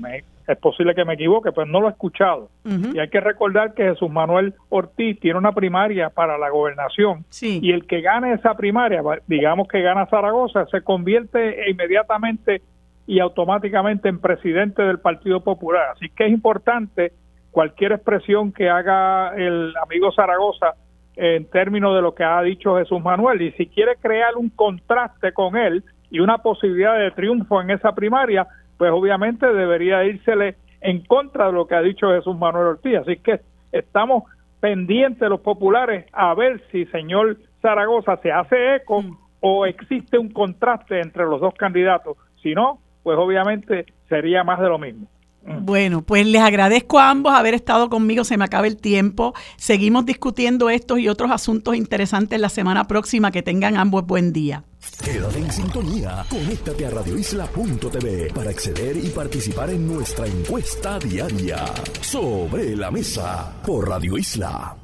[0.46, 2.50] es posible que me equivoque, pero no lo he escuchado.
[2.62, 7.72] Y hay que recordar que Jesús Manuel Ortiz tiene una primaria para la gobernación y
[7.72, 12.60] el que gane esa primaria, digamos que gana Zaragoza, se convierte inmediatamente
[13.06, 15.92] y automáticamente en presidente del Partido Popular.
[15.94, 17.12] Así que es importante
[17.50, 20.74] cualquier expresión que haga el amigo Zaragoza
[21.16, 23.40] en términos de lo que ha dicho Jesús Manuel.
[23.40, 25.82] Y si quiere crear un contraste con él
[26.14, 28.46] y una posibilidad de triunfo en esa primaria,
[28.78, 32.98] pues obviamente debería írsele en contra de lo que ha dicho Jesús Manuel Ortiz.
[32.98, 33.40] Así que
[33.72, 34.22] estamos
[34.60, 39.18] pendientes los populares a ver si señor Zaragoza se hace eco mm.
[39.40, 42.16] o existe un contraste entre los dos candidatos.
[42.44, 45.08] Si no, pues obviamente sería más de lo mismo.
[45.44, 45.64] Mm.
[45.64, 49.34] Bueno, pues les agradezco a ambos haber estado conmigo, se me acaba el tiempo.
[49.56, 53.30] Seguimos discutiendo estos y otros asuntos interesantes la semana próxima.
[53.30, 54.64] Que tengan ambos buen día.
[55.02, 61.64] Quédate en sintonía, conéctate a radioisla.tv para acceder y participar en nuestra encuesta diaria
[62.00, 64.83] sobre la mesa por Radio Isla.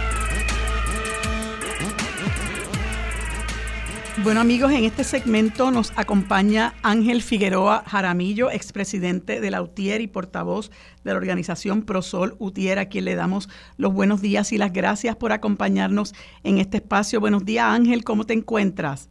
[4.17, 10.07] Bueno amigos, en este segmento nos acompaña Ángel Figueroa Jaramillo, expresidente de la UTIER y
[10.07, 10.69] portavoz
[11.03, 13.47] de la organización ProSol UTIER, a quien le damos
[13.77, 17.21] los buenos días y las gracias por acompañarnos en este espacio.
[17.21, 19.09] Buenos días Ángel, ¿cómo te encuentras?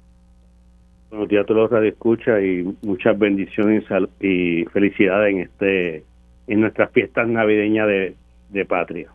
[1.09, 3.85] Buenos días a todos los escucha y muchas bendiciones
[4.21, 6.05] y felicidades en este
[6.47, 9.11] en nuestras fiestas navideñas de, patria.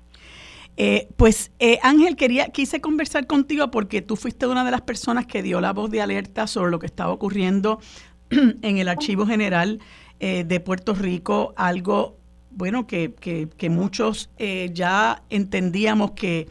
[0.77, 5.25] Eh, pues eh, Ángel, quería, quise conversar contigo porque tú fuiste una de las personas
[5.25, 7.79] que dio la voz de alerta sobre lo que estaba ocurriendo
[8.29, 9.79] en el Archivo General
[10.19, 12.17] eh, de Puerto Rico, algo,
[12.51, 14.29] bueno, que, que, muchos
[14.73, 16.47] ya entendíamos que,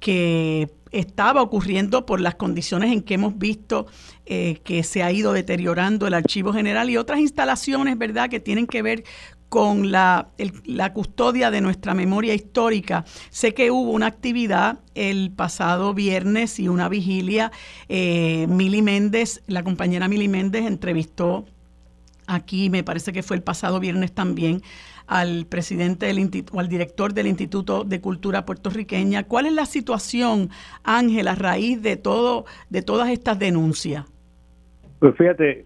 [0.00, 3.86] que estaba ocurriendo por las condiciones en que hemos visto
[4.26, 8.66] eh, que se ha ido deteriorando el archivo general y otras instalaciones, ¿verdad?, que tienen
[8.66, 9.04] que ver
[9.54, 10.30] con la,
[10.64, 13.04] la, custodia de nuestra memoria histórica.
[13.30, 17.52] Sé que hubo una actividad el pasado viernes y una vigilia.
[17.88, 21.44] Eh, Mili Méndez, la compañera Mili Méndez entrevistó
[22.26, 24.60] aquí, me parece que fue el pasado viernes también,
[25.06, 29.22] al presidente del o al director del Instituto de Cultura puertorriqueña.
[29.22, 30.50] ¿Cuál es la situación,
[30.82, 34.04] Ángel, a raíz de todo, de todas estas denuncias?
[34.98, 35.64] Pues fíjate,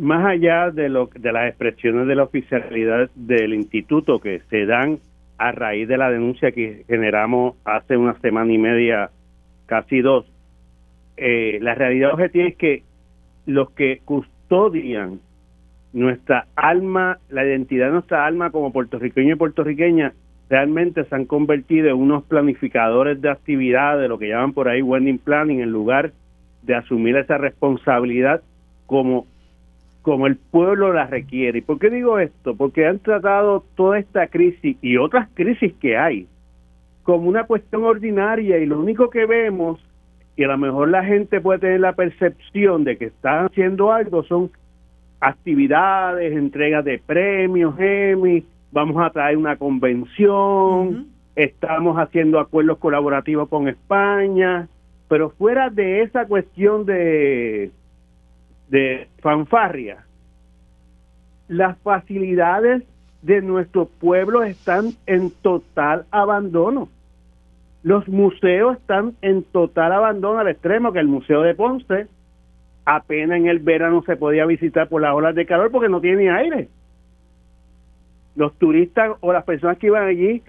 [0.00, 4.98] más allá de lo de las expresiones de la oficialidad del instituto que se dan
[5.36, 9.10] a raíz de la denuncia que generamos hace una semana y media,
[9.66, 10.26] casi dos,
[11.16, 12.82] eh, la realidad objetiva es que
[13.44, 15.20] los que custodian
[15.92, 20.14] nuestra alma, la identidad de nuestra alma como puertorriqueño y puertorriqueña,
[20.48, 24.80] realmente se han convertido en unos planificadores de actividad, de lo que llaman por ahí
[24.80, 26.12] wedding planning, en lugar
[26.62, 28.42] de asumir esa responsabilidad
[28.86, 29.26] como,
[30.02, 31.58] como el pueblo la requiere.
[31.58, 32.56] ¿Y por qué digo esto?
[32.56, 36.26] Porque han tratado toda esta crisis y otras crisis que hay
[37.02, 39.80] como una cuestión ordinaria y lo único que vemos,
[40.36, 44.22] y a lo mejor la gente puede tener la percepción de que están haciendo algo,
[44.22, 44.50] son
[45.20, 53.68] actividades, entregas de premios, Emmy, vamos a traer una convención, estamos haciendo acuerdos colaborativos con
[53.68, 54.68] España,
[55.08, 57.70] pero fuera de esa cuestión de,
[58.70, 60.04] de fanfarria,
[61.48, 62.84] las facilidades
[63.22, 66.88] de nuestro pueblo están en total abandono.
[67.82, 72.06] Los museos están en total abandono al extremo que el Museo de Ponce
[72.84, 76.30] apenas en el verano se podía visitar por las olas de calor porque no tiene
[76.30, 76.68] aire.
[78.36, 80.42] Los turistas o las personas que iban allí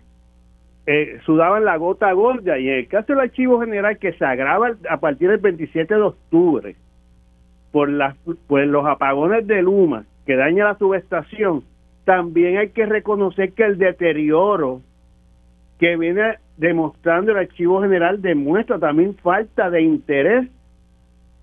[0.85, 4.75] eh, sudaban la gota gorda y en el caso del archivo general que se agrava
[4.89, 6.75] a partir del 27 de octubre
[7.71, 8.15] por, las,
[8.47, 11.63] por los apagones de Luma que daña la subestación,
[12.05, 14.81] también hay que reconocer que el deterioro
[15.79, 20.47] que viene demostrando el archivo general demuestra también falta de interés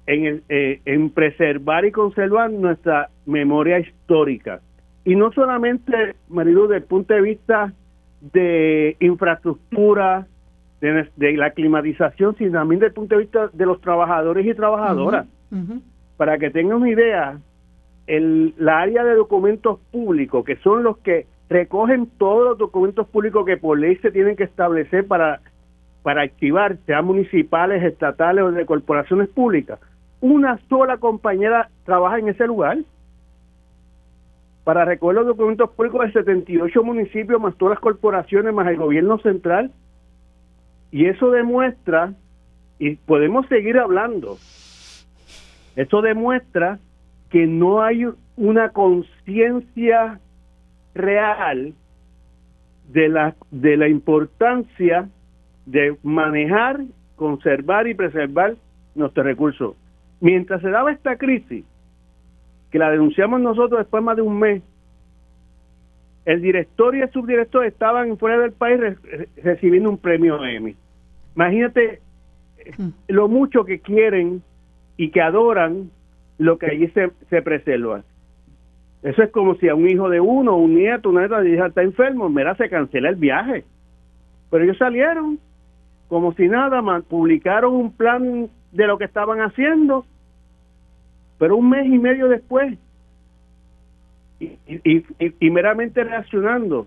[0.07, 4.61] en, eh, en preservar y conservar nuestra memoria histórica.
[5.05, 7.73] Y no solamente, Marilu, desde el punto de vista
[8.21, 10.27] de infraestructura,
[10.81, 15.27] de, la climatización, sino también desde el punto de vista de los trabajadores y trabajadoras.
[16.19, 17.39] Para que tengan una idea,
[18.07, 23.47] el, la área de documentos públicos, que son los que recogen todos los documentos públicos
[23.47, 25.41] que por ley se tienen que establecer para,
[26.03, 29.81] para activar, sean municipales, estatales o de corporaciones públicas,
[30.21, 32.79] una sola compañera trabaja en ese lugar
[34.69, 39.19] para recoger los documentos públicos de 78 municipios, más todas las corporaciones, más el gobierno
[39.21, 39.73] central.
[40.91, 42.13] Y eso demuestra,
[42.79, 44.37] y podemos seguir hablando,
[45.79, 46.81] eso demuestra
[47.31, 48.05] que no hay
[48.37, 50.19] una conciencia
[50.93, 51.73] real
[52.89, 55.09] de la, de la importancia
[55.67, 56.81] de manejar,
[57.15, 58.57] conservar y preservar
[58.97, 59.77] nuestros recursos.
[60.21, 61.65] Mientras se daba esta crisis,
[62.73, 64.63] que la denunciamos nosotros después más de un mes,
[66.25, 68.81] el director y el subdirector estaban fuera del país
[69.45, 70.75] recibiendo un premio Emmy.
[71.37, 72.01] Imagínate
[72.77, 72.89] hmm.
[73.07, 74.43] lo mucho que quieren
[74.99, 75.91] y que adoran
[76.37, 78.03] lo que allí se, se preserva.
[79.03, 81.83] Eso es como si a un hijo de uno, un nieto, una nieta dice, está
[81.83, 83.65] enfermo, mira, se cancela el viaje.
[84.51, 85.39] Pero ellos salieron
[86.09, 90.07] como si nada, más publicaron un plan de lo que estaban haciendo,
[91.39, 92.79] pero un mes y medio después,
[94.41, 96.87] y, y, y, meramente reaccionando,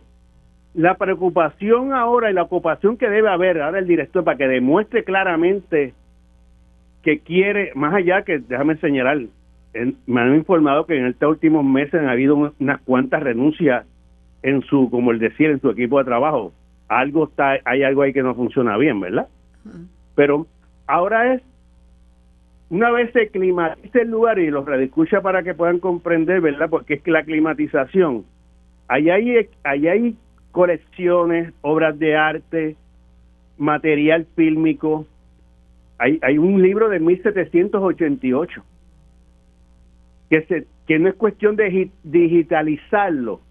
[0.74, 5.04] la preocupación ahora y la ocupación que debe haber ahora el director para que demuestre
[5.04, 5.94] claramente
[7.04, 9.20] que quiere, más allá que, déjame señalar,
[10.06, 13.86] me han informado que en estos últimos meses han habido unas cuantas renuncias
[14.44, 16.52] en su, como el decía, en su equipo de trabajo.
[16.88, 19.28] Algo está, hay algo ahí que no funciona bien, ¿verdad?
[20.16, 20.46] Pero
[20.88, 21.42] ahora es,
[22.70, 26.70] una vez se climatiza el lugar y los redescucha para que puedan comprender, ¿verdad?
[26.70, 28.26] Porque es que la climatización,
[28.88, 30.18] ahí hay, ahí hay
[30.52, 32.76] colecciones, obras de arte,
[33.58, 35.06] material fílmico.
[36.02, 38.64] Hay, hay un libro de 1788
[40.32, 43.42] que, se, que no es cuestión de digitalizarlo,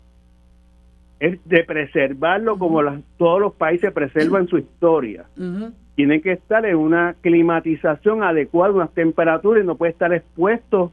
[1.20, 2.82] es de preservarlo como
[3.18, 5.26] todos los países preservan su historia.
[5.94, 10.90] Tiene que estar en una climatización adecuada, unas temperaturas y no puede estar expuesto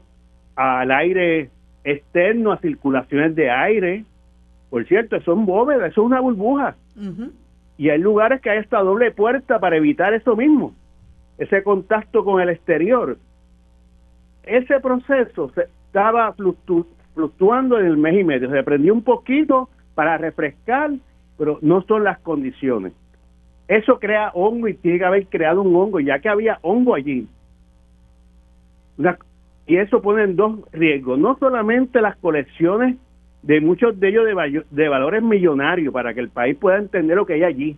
[0.54, 1.50] al aire
[1.82, 4.04] externo, a circulaciones de aire.
[4.70, 6.76] Por cierto, son bóvedas, eso es una burbuja.
[7.78, 10.74] Y hay lugares que hay esta doble puerta para evitar eso mismo,
[11.38, 13.16] ese contacto con el exterior.
[14.42, 18.50] Ese proceso se, estaba fluctuando en el mes y medio.
[18.50, 20.90] Se prendió un poquito para refrescar,
[21.38, 22.92] pero no son las condiciones.
[23.68, 27.26] Eso crea hongo y tiene que haber creado un hongo, ya que había hongo allí.
[29.66, 32.96] y eso pone en dos riesgos, no solamente las colecciones
[33.42, 37.26] de muchos de ellos de, de valores millonarios para que el país pueda entender lo
[37.26, 37.76] que hay allí,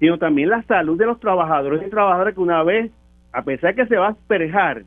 [0.00, 2.90] sino también la salud de los trabajadores y trabajadoras que una vez,
[3.32, 4.84] a pesar que se va a asperjar,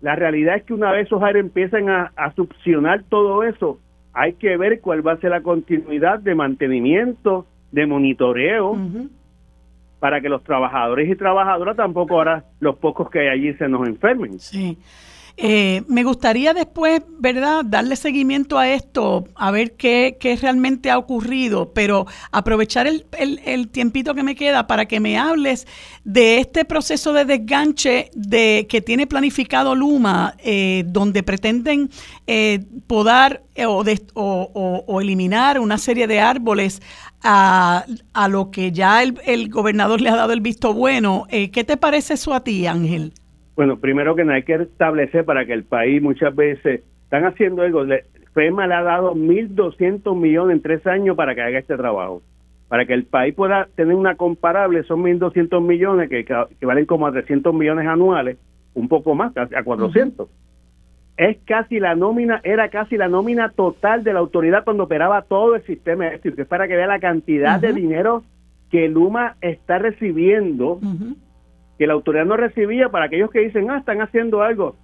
[0.00, 3.78] la realidad es que una vez esos aires empiezan a, succionar todo eso,
[4.12, 8.76] hay que ver cuál va a ser la continuidad de mantenimiento, de monitoreo,
[9.98, 13.86] para que los trabajadores y trabajadoras tampoco ahora los pocos que hay allí se nos
[13.88, 14.38] enfermen.
[14.38, 14.78] Sí.
[15.40, 20.98] Eh, me gustaría después, ¿verdad?, darle seguimiento a esto, a ver qué, qué realmente ha
[20.98, 25.68] ocurrido, pero aprovechar el, el, tiempito que me queda para que me hables
[26.02, 31.88] de este proceso de desganche de, que tiene planificado Luma, eh, donde pretenden
[32.26, 33.84] eh, podar eh, o,
[34.14, 36.82] o, o, eliminar una serie de árboles
[37.22, 41.28] a, a lo que ya el, el, gobernador le ha dado el visto bueno.
[41.30, 43.12] ¿Qué te parece eso a ti, Ángel?
[43.58, 47.62] Bueno, primero que nada hay que establecer para que el país muchas veces están haciendo
[47.62, 47.84] algo.
[48.32, 52.22] FEMA le ha dado 1.200 millones en tres años para que haga este trabajo.
[52.68, 57.08] Para que el país pueda tener una comparable, son 1.200 millones que, que, valen como
[57.08, 58.38] a 300 millones anuales,
[58.74, 60.28] un poco más, casi a 400.
[61.16, 65.56] Es casi la nómina, era casi la nómina total de la autoridad cuando operaba todo
[65.56, 66.42] el sistema eléctrico.
[66.42, 68.22] Es para que vea la cantidad de dinero
[68.70, 70.78] que Luma está recibiendo
[71.78, 74.76] que la autoridad no recibía para aquellos que dicen, ah, están haciendo algo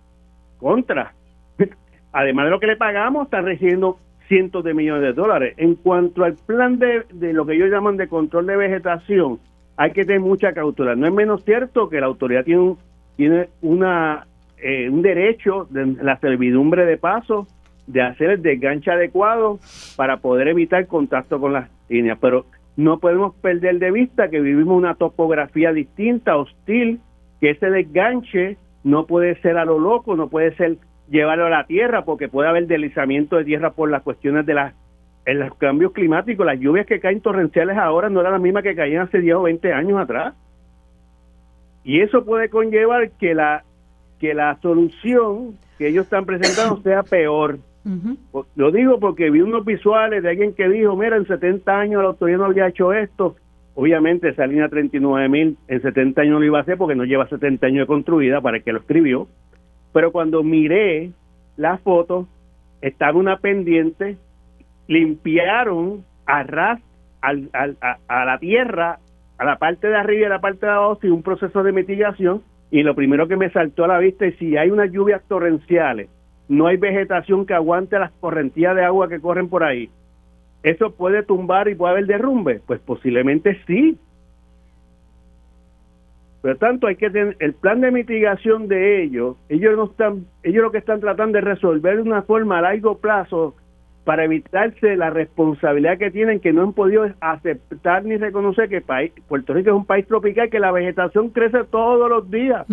[0.59, 1.13] contra.
[2.13, 3.99] Además de lo que le pagamos, están recibiendo
[4.29, 5.55] cientos de millones de dólares.
[5.57, 9.41] En cuanto al plan de, de lo que ellos llaman de control de vegetación,
[9.77, 10.95] hay que tener mucha cautela.
[10.95, 12.79] No es menos cierto que la autoridad tiene un,
[13.17, 14.27] tiene una
[14.67, 17.47] eh, un derecho de la servidumbre de paso
[17.87, 19.59] de hacer el desganche adecuado
[19.95, 22.17] para poder evitar contacto con las líneas.
[22.19, 22.47] Pero
[22.77, 27.01] no podemos perder de vista que vivimos una topografía distinta, hostil,
[27.41, 30.79] que ese desganche no puede ser a lo loco, no puede ser
[31.09, 34.75] llevarlo a la tierra, porque puede haber deslizamiento de tierra por las cuestiones de las
[35.27, 36.45] en los cambios climáticos.
[36.45, 39.43] Las lluvias que caen torrenciales ahora no eran las mismas que caían hace 10 o
[39.43, 40.35] 20 años atrás.
[41.83, 43.65] Y eso puede conllevar que la
[44.19, 47.59] que la solución que ellos están presentando sea peor.
[48.57, 52.09] Lo digo porque vi unos visuales de alguien que dijo, mira, en 70 años la
[52.09, 53.37] autoridad no había hecho esto.
[53.75, 57.05] Obviamente esa línea 39 mil en 70 años no lo iba a hacer porque no
[57.05, 59.29] lleva 70 años de construida para que lo escribió.
[59.93, 61.11] Pero cuando miré
[61.57, 62.27] la foto,
[62.81, 64.17] estaba una pendiente,
[64.89, 66.81] limpiaron a ras
[67.21, 67.33] a,
[68.09, 68.99] a, la tierra,
[69.39, 71.73] a la parte de arriba y a la parte de abajo, sin un proceso de
[71.73, 72.43] mitigación.
[72.71, 76.09] Y lo primero que me saltó a la vista es si hay unas lluvias torrenciales
[76.49, 79.91] no hay vegetación que aguante las correntías de agua que corren por ahí.
[80.63, 82.61] ¿Eso puede tumbar y puede haber derrumbe?
[82.67, 83.99] Pues posiblemente sí.
[86.43, 89.37] Por tanto, hay que tener el plan de mitigación de ellos.
[89.49, 92.99] Ellos no están, ellos lo que están tratando de resolver de una forma a largo
[92.99, 93.55] plazo
[94.05, 99.13] para evitarse la responsabilidad que tienen que no han podido aceptar ni reconocer que país,
[99.27, 102.67] Puerto Rico es un país tropical que la vegetación crece todos los días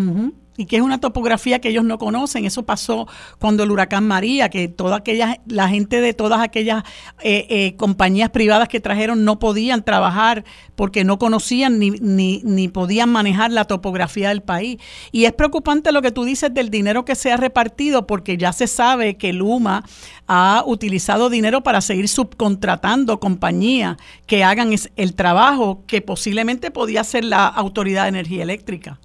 [0.57, 2.45] y que es una topografía que ellos no conocen.
[2.45, 3.07] Eso pasó
[3.39, 6.83] cuando el huracán María, que toda aquella, la gente de todas aquellas
[7.21, 10.43] eh, eh, compañías privadas que trajeron no podían trabajar
[10.75, 14.77] porque no conocían ni, ni, ni podían manejar la topografía del país.
[15.11, 18.51] Y es preocupante lo que tú dices del dinero que se ha repartido porque ya
[18.51, 19.83] se sabe que Luma
[20.27, 23.97] ha utilizado dinero para seguir subcontratando compañías
[24.27, 28.99] que hagan el trabajo que posiblemente podía hacer la Autoridad de Energía Eléctrica.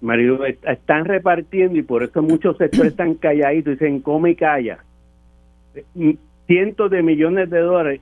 [0.00, 4.78] Marido, están repartiendo y por eso muchos sectores están calladitos, dicen come y calla.
[6.46, 8.00] Cientos de millones de dólares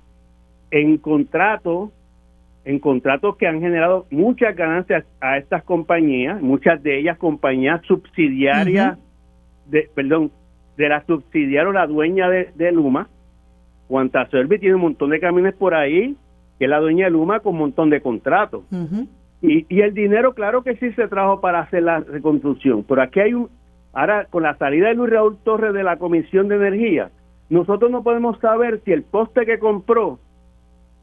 [0.71, 1.91] en contratos,
[2.65, 8.99] en contratos que han generado muchas ganancias a estas compañías, muchas de ellas compañías subsidiarias,
[9.67, 10.31] de, perdón,
[10.77, 13.09] de la subsidiaria o la dueña de, Luma.
[13.89, 16.15] Cuanta Servi tiene un montón de camiones por ahí,
[16.59, 18.65] que es la dueña de Luma con un montón de contratos.
[19.41, 23.21] Y, y el dinero, claro que sí se trajo para hacer la reconstrucción, pero aquí
[23.21, 23.49] hay un,
[23.93, 27.11] ahora con la salida de Luis Raúl Torres de la Comisión de Energía,
[27.49, 30.19] nosotros no podemos saber si el poste que compró,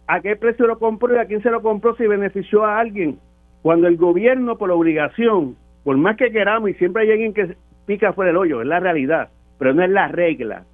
[0.08, 3.18] a qué precio lo compró y a quién se lo compró, si benefició a alguien.
[3.64, 7.56] Cuando el gobierno, por obligación, por más que queramos, y siempre hay alguien que
[7.88, 10.66] pica fuera del hoyo, es la realidad, pero no es la regla.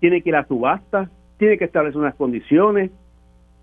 [0.00, 2.90] Tiene que ir a subasta, tiene que establecer unas condiciones,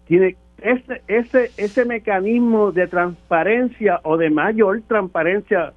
[0.06, 5.73] tiene ese, ese, ese mecanismo de transparencia o de mayor transparencia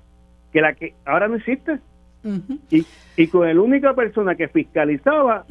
[0.52, 1.78] que la que ahora no existe.
[2.70, 2.84] y,
[3.16, 5.44] y con la única persona que fiscalizaba,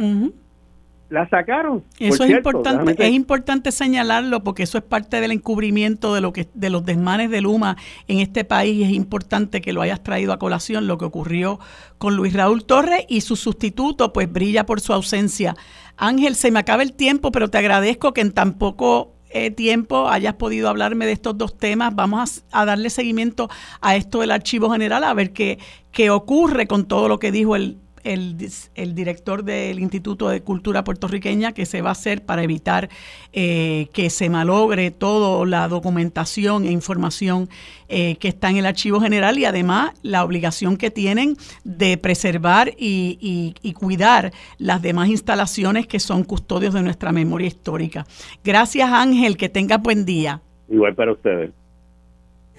[1.09, 1.83] la sacaron.
[1.99, 6.47] Eso es importante, es importante señalarlo porque eso es parte del encubrimiento de lo que
[6.53, 7.77] de los desmanes de Luma
[8.07, 8.87] en este país.
[8.87, 11.59] Es importante que lo hayas traído a colación lo que ocurrió
[11.97, 15.55] con Luis Raúl Torres y su sustituto, pues brilla por su ausencia.
[15.95, 20.09] Ángel, se me acaba el tiempo, pero te agradezco que en tan poco eh, tiempo
[20.09, 21.95] hayas podido hablarme de estos dos temas.
[21.95, 23.49] Vamos a, darle seguimiento
[23.81, 25.59] a esto del Archivo General, a ver qué,
[25.91, 27.77] qué ocurre con todo lo que dijo el,
[28.13, 28.35] el,
[28.75, 32.89] el, director del Instituto de Cultura Puertorriqueña, que se va a hacer para evitar
[33.33, 37.49] eh, que se malogre toda la documentación e información
[37.89, 42.69] eh, que está en el Archivo General y además la obligación que tienen de preservar
[42.77, 48.05] y, y cuidar las demás instalaciones que son custodios de nuestra memoria histórica.
[48.43, 50.41] Gracias Ángel, que tenga buen día.
[50.69, 51.51] Igual para ustedes.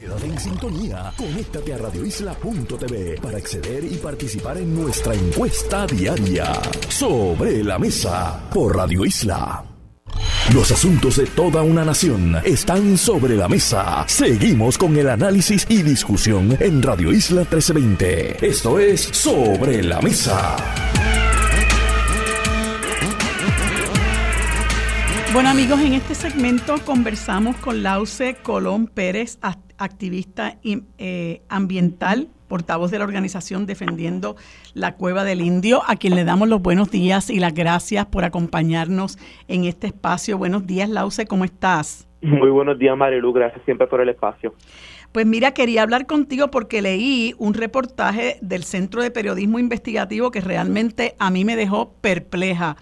[0.00, 1.12] En sintonía.
[1.16, 6.52] Conéctate a radioisla.tv para acceder y participar en nuestra encuesta diaria
[6.88, 9.64] sobre la mesa por Radio Isla.
[10.54, 14.04] Los asuntos de toda una nación están sobre la mesa.
[14.06, 18.46] Seguimos con el análisis y discusión en Radio Isla 1320.
[18.46, 20.56] Esto es Sobre la Mesa.
[25.32, 29.38] Bueno amigos, en este segmento conversamos con Lauce Colón Pérez,
[29.78, 34.36] activista eh, ambiental, portavoz de la organización Defendiendo
[34.74, 38.24] la Cueva del Indio, a quien le damos los buenos días y las gracias por
[38.24, 39.18] acompañarnos
[39.48, 40.36] en este espacio.
[40.38, 42.08] Buenos días, Lauce, ¿cómo estás?
[42.20, 44.54] Muy buenos días, Marilu, gracias siempre por el espacio.
[45.12, 50.40] Pues mira, quería hablar contigo porque leí un reportaje del Centro de Periodismo Investigativo que
[50.40, 52.76] realmente a mí me dejó perpleja.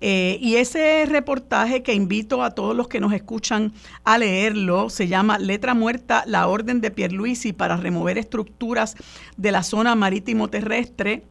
[0.00, 3.72] Eh, y ese reportaje que invito a todos los que nos escuchan
[4.04, 8.94] a leerlo se llama Letra Muerta, la orden de Pierluisi para remover estructuras
[9.36, 11.24] de la zona marítimo terrestre.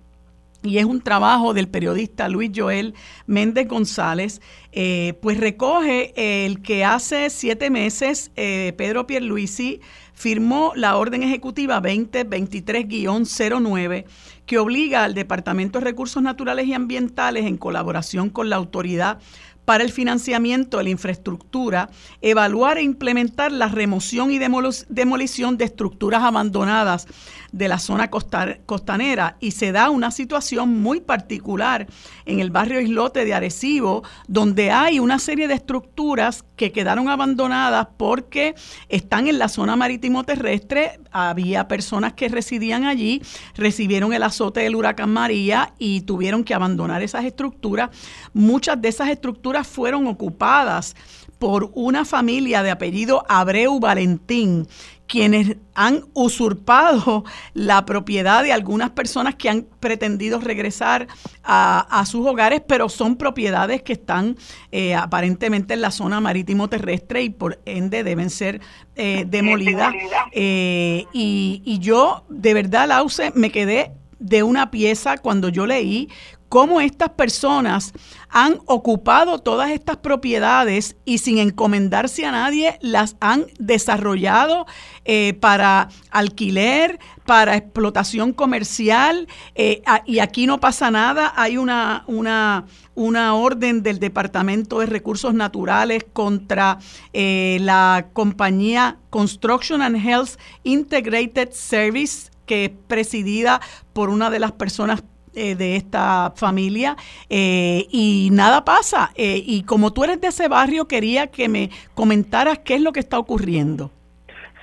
[0.64, 2.96] Y es un trabajo del periodista Luis Joel
[3.28, 4.42] Méndez González,
[4.72, 9.82] eh, pues recoge el que hace siete meses eh, Pedro Pierluisi
[10.14, 14.06] firmó la orden ejecutiva 2023-09
[14.48, 19.20] que obliga al Departamento de Recursos Naturales y Ambientales, en colaboración con la autoridad
[19.68, 21.90] para el financiamiento de la infraestructura,
[22.22, 27.06] evaluar e implementar la remoción y demolición de estructuras abandonadas
[27.52, 31.88] de la zona costanera y se da una situación muy particular
[32.26, 37.88] en el barrio Islote de Arecibo, donde hay una serie de estructuras que quedaron abandonadas
[37.98, 38.56] porque
[38.88, 43.22] están en la zona marítimo terrestre, había personas que residían allí,
[43.56, 47.90] recibieron el azote del huracán María y tuvieron que abandonar esas estructuras.
[48.34, 50.96] Muchas de esas estructuras fueron ocupadas
[51.40, 54.68] por una familia de apellido Abreu Valentín,
[55.08, 57.24] quienes han usurpado
[57.54, 61.08] la propiedad de algunas personas que han pretendido regresar
[61.44, 64.36] a, sus hogares, pero son propiedades que están
[64.72, 68.60] eh, aparentemente en la zona marítimo terrestre y por ende deben ser
[68.96, 69.94] eh, demolidas.
[70.34, 76.10] Eh, y, y, yo, de verdad, Lause, me quedé de una pieza cuando yo leí
[76.50, 77.94] cómo estas personas
[78.30, 84.66] han ocupado todas estas propiedades y sin encomendarse a nadie las han desarrollado
[85.06, 91.34] eh, para alquiler, para explotación comercial eh, y aquí no pasa nada.
[91.36, 92.66] Hay una, una,
[92.96, 96.80] una orden del Departamento de Recursos Naturales contra
[97.14, 103.62] eh, la compañía Construction and Health Integrated Service que es presidida
[103.94, 105.04] por una de las personas
[105.38, 106.96] eh, de esta familia
[107.30, 109.12] eh, y nada pasa.
[109.16, 112.92] Eh, y como tú eres de ese barrio, quería que me comentaras qué es lo
[112.92, 113.92] que está ocurriendo.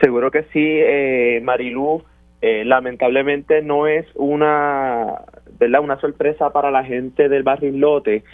[0.00, 2.02] Seguro que sí, Marilú.
[2.42, 5.14] lamentablemente no es una
[5.60, 5.80] ¿verdad?
[5.80, 8.24] una sorpresa para la gente del barrio Islote,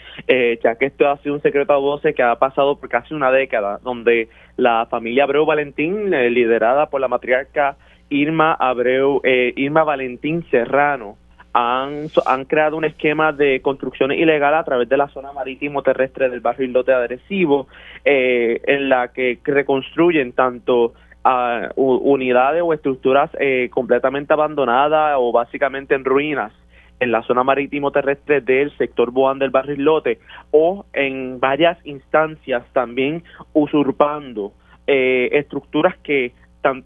[0.63, 3.31] ya que esto ha sido un secreto a voces que ha pasado por casi una
[3.31, 7.77] década, donde la familia Abreu Valentín, liderada por la matriarca
[8.09, 11.20] Irma Abreu, Irma Valentín Serrano,
[11.53, 16.29] han, han creado un esquema de construcciones ilegales a través de la zona marítimo terrestre
[16.29, 17.67] del barrio Islote Adresivo,
[18.05, 20.93] eh, en la que reconstruyen tanto
[21.25, 26.53] uh, unidades o estructuras eh, completamente abandonadas o básicamente en ruinas
[26.99, 30.19] en la zona marítimo terrestre del sector Boán del barrio Islote
[30.51, 33.23] o en varias instancias también
[33.53, 34.53] usurpando
[34.85, 36.33] eh, estructuras que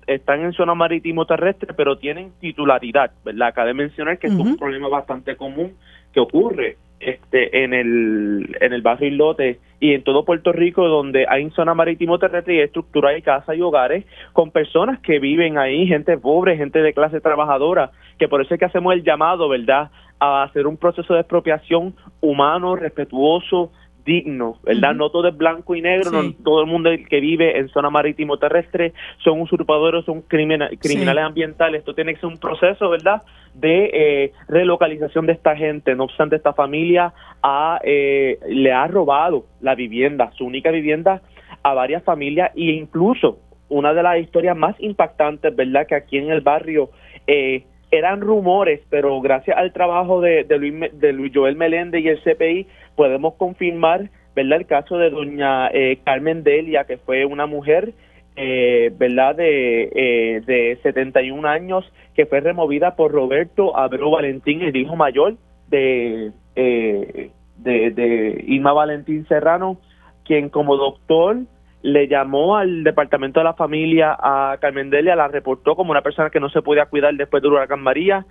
[0.07, 3.53] están, en zona marítimo terrestre, pero tienen titularidad, ¿verdad?
[3.53, 5.73] Cabe mencionar que es un problema bastante común
[6.13, 11.25] que ocurre este en el en el barrio Islote y en todo Puerto Rico donde
[11.27, 15.87] hay zona marítimo terrestre y estructura de casas y hogares con personas que viven ahí,
[15.87, 19.91] gente pobre, gente de clase trabajadora, que por eso es que hacemos el llamado, ¿verdad?,
[20.19, 23.71] a hacer un proceso de expropiación humano, respetuoso,
[24.05, 24.93] digno, ¿verdad?
[24.93, 28.37] No todo es blanco y negro, no todo el mundo que vive en zona marítimo
[28.37, 31.79] terrestre son usurpadores, son criminales ambientales.
[31.79, 33.23] Esto tiene que ser un proceso, ¿verdad?
[33.55, 35.95] De eh, relocalización de esta gente.
[35.95, 41.21] No obstante, esta familia ha, eh, le ha robado la vivienda, su única vivienda,
[41.63, 45.87] a varias familias e incluso una de las historias más impactantes, ¿verdad?
[45.87, 46.91] Que aquí en el barrio
[47.25, 47.65] eh,
[47.97, 52.67] eran rumores, pero gracias al trabajo de, Luis, de Luis Joel Meléndez y el CPI
[52.95, 54.59] podemos confirmar, ¿verdad?
[54.59, 57.93] El caso de doña eh, Carmen Delia, que fue una mujer,
[58.35, 59.35] eh, ¿verdad?
[59.35, 65.35] De, eh, de 71 años, que fue removida por Roberto Abreu Valentín, el hijo mayor
[65.69, 69.77] de, eh, de, de Irma Valentín Serrano,
[70.25, 71.37] quien como doctor
[71.85, 76.31] le llamó al departamento de la familia a Carmen Delia, la reportó como una persona
[76.31, 78.25] que no se podía cuidar después del huracán María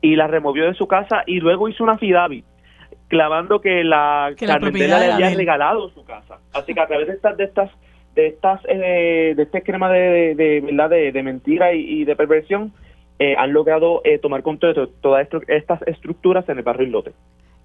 [0.00, 2.44] y la removió de su casa y luego hizo una fidavi
[3.08, 6.38] clavando que la Carmen Delia le había regalado su casa.
[6.54, 7.70] Así que a través de estas de estas
[8.14, 12.72] de estas eh, de este esquema de, de, verdad de, mentira y, de perversión
[13.18, 17.12] eh, han logrado eh, tomar control de todas estas estructuras en el barrio Lote.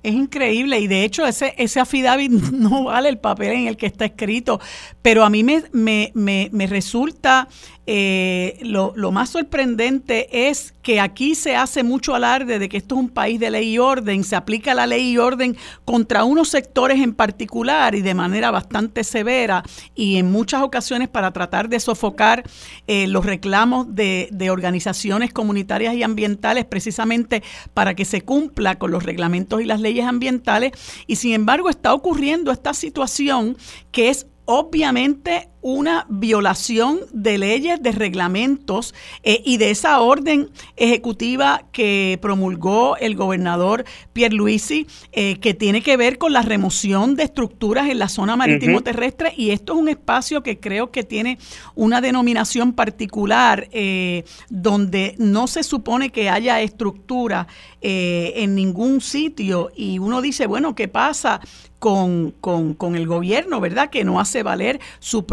[0.01, 0.79] Es increíble.
[0.79, 4.59] Y de hecho ese, ese affidavit no vale el papel en el que está escrito,
[5.01, 7.47] pero a mí me, me, me, me resulta
[7.85, 12.95] eh, lo, lo, más sorprendente es que aquí se hace mucho alarde de que esto
[12.95, 15.55] es un país de ley y orden, se aplica la ley y orden
[15.85, 19.61] contra unos sectores en particular y de manera bastante severa
[19.93, 22.41] y en muchas ocasiones para tratar de sofocar
[22.87, 27.43] eh, los reclamos de, de organizaciones comunitarias y ambientales precisamente
[27.75, 30.71] para que se cumpla con los reglamentos y las leyes ambientales.
[31.05, 33.57] Y sin embargo está ocurriendo esta situación
[33.91, 41.63] que es obviamente una violación de leyes, de reglamentos eh, y de esa orden ejecutiva
[41.71, 43.83] que promulgó el gobernador
[44.13, 48.81] Pierluisi, eh, que tiene que ver con la remoción de estructuras en la zona marítimo
[48.81, 49.33] terrestre.
[49.35, 51.37] Y esto es un espacio que creo que tiene
[51.75, 57.47] una denominación particular, eh, donde no se supone que haya estructura
[57.81, 59.71] en ningún sitio.
[59.75, 61.39] Y uno dice, bueno, ¿qué pasa
[61.79, 63.89] con, con, con el gobierno, verdad?
[63.89, 65.25] Que no hace valer su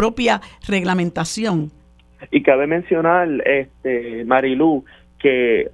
[0.66, 1.70] reglamentación.
[2.30, 4.84] Y cabe mencionar, este, Marilu,
[5.18, 5.70] que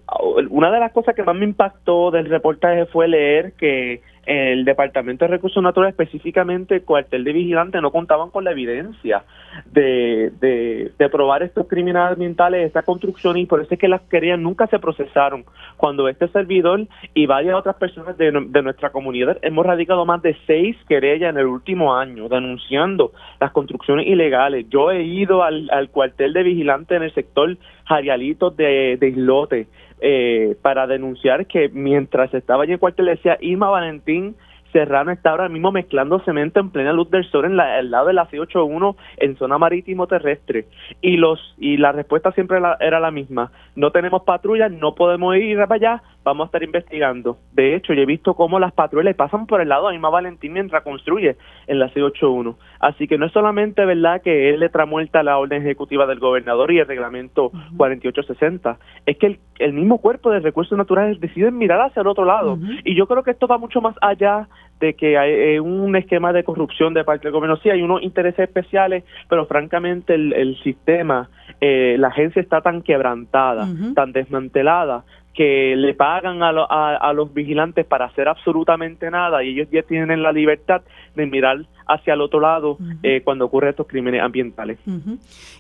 [0.51, 5.25] una de las cosas que más me impactó del reportaje fue leer que el Departamento
[5.25, 9.25] de Recursos Naturales, específicamente el cuartel de vigilante, no contaban con la evidencia
[9.67, 14.43] de, de, probar estos crímenes ambientales, esta construcción, y por eso es que las querían
[14.43, 15.45] nunca se procesaron.
[15.77, 20.37] Cuando este servidor y varias otras personas de, de nuestra comunidad hemos radicado más de
[20.47, 24.67] seis querellas en el último año denunciando las construcciones ilegales.
[24.71, 29.67] Yo he ido al, al cuartel de vigilante en el sector Jarialitos de, de Islote
[30.05, 34.35] eh, para denunciar que mientras estaba allí en el cuartel decía Irma Valentín
[34.73, 38.07] Serrano está ahora mismo mezclando cemento en plena luz del sol en la, el lado
[38.07, 40.67] de la C81 en zona marítimo terrestre
[41.01, 43.53] y los y la respuesta siempre era la misma.
[43.77, 47.39] No tenemos patrullas no podemos ir para allá vamos a estar investigando.
[47.53, 50.53] De hecho yo he visto cómo las patrullas pasan por el lado de Irma Valentín
[50.53, 51.37] mientras construye
[51.67, 55.63] en la C81 así que no es solamente verdad que él le tramuerta la orden
[55.63, 61.21] ejecutiva del gobernador y el reglamento 4860 es que el, mismo cuerpo de recursos naturales
[61.21, 62.59] decide mirar hacia el otro lado.
[62.85, 64.49] Y yo creo que esto va mucho más allá
[64.81, 67.57] de que hay eh, un esquema de corrupción de parte del gobierno.
[67.59, 71.31] Sí, hay unos intereses especiales, pero francamente el, el sistema,
[71.61, 75.05] eh, la agencia está tan quebrantada, tan desmantelada,
[75.35, 76.51] que le pagan a,
[76.97, 80.83] a, los vigilantes para hacer absolutamente nada y ellos ya tienen la libertad
[81.15, 84.79] de mirar hacia el otro lado eh, cuando ocurren estos crímenes ambientales.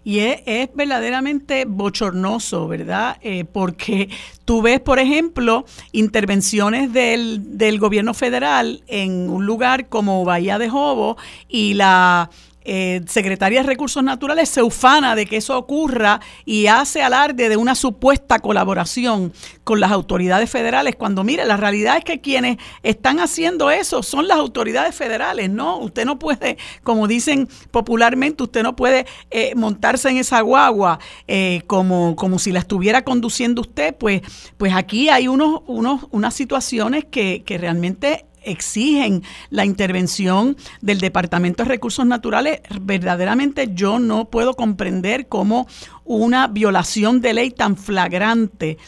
[0.05, 3.16] Y es, es, verdaderamente bochornoso, ¿verdad?
[3.23, 4.09] Eh, porque
[4.44, 10.69] tú ves, por ejemplo, intervenciones del, del gobierno federal en un lugar como Bahía de
[10.69, 11.16] Jobo
[11.49, 12.31] y la
[12.64, 17.56] eh, secretaria de Recursos Naturales se ufana de que eso ocurra y hace alarde de
[17.56, 19.32] una supuesta colaboración
[19.64, 24.28] con las autoridades federales, cuando mire, la realidad es que quienes están haciendo eso son
[24.28, 25.78] las autoridades federales, ¿no?
[25.78, 30.98] Usted no puede, como dicen popularmente, usted no puede eh, montarse en esa guagua
[31.28, 34.22] eh, como, como si la estuviera conduciendo usted, pues,
[34.56, 41.62] pues aquí hay unos, unos, unas situaciones que, que realmente exigen la intervención del Departamento
[41.62, 45.66] de Recursos Naturales, verdaderamente yo no puedo comprender cómo
[46.05, 48.78] una violación de ley tan flagrante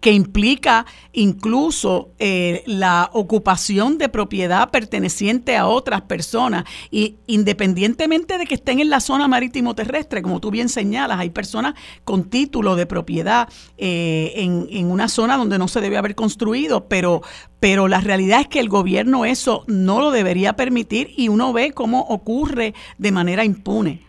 [0.00, 8.46] que implica incluso eh, la ocupación de propiedad perteneciente a otras personas y independientemente de
[8.46, 11.74] que estén en la zona marítimo terrestre, como tú bien señalas, hay personas
[12.04, 13.48] con título de propiedad
[13.78, 17.22] eh, en, en, una zona donde no se debe haber construido, pero,
[17.58, 21.72] pero la realidad es que el gobierno eso no lo debería permitir y uno ve
[21.72, 24.00] cómo ocurre de manera impune.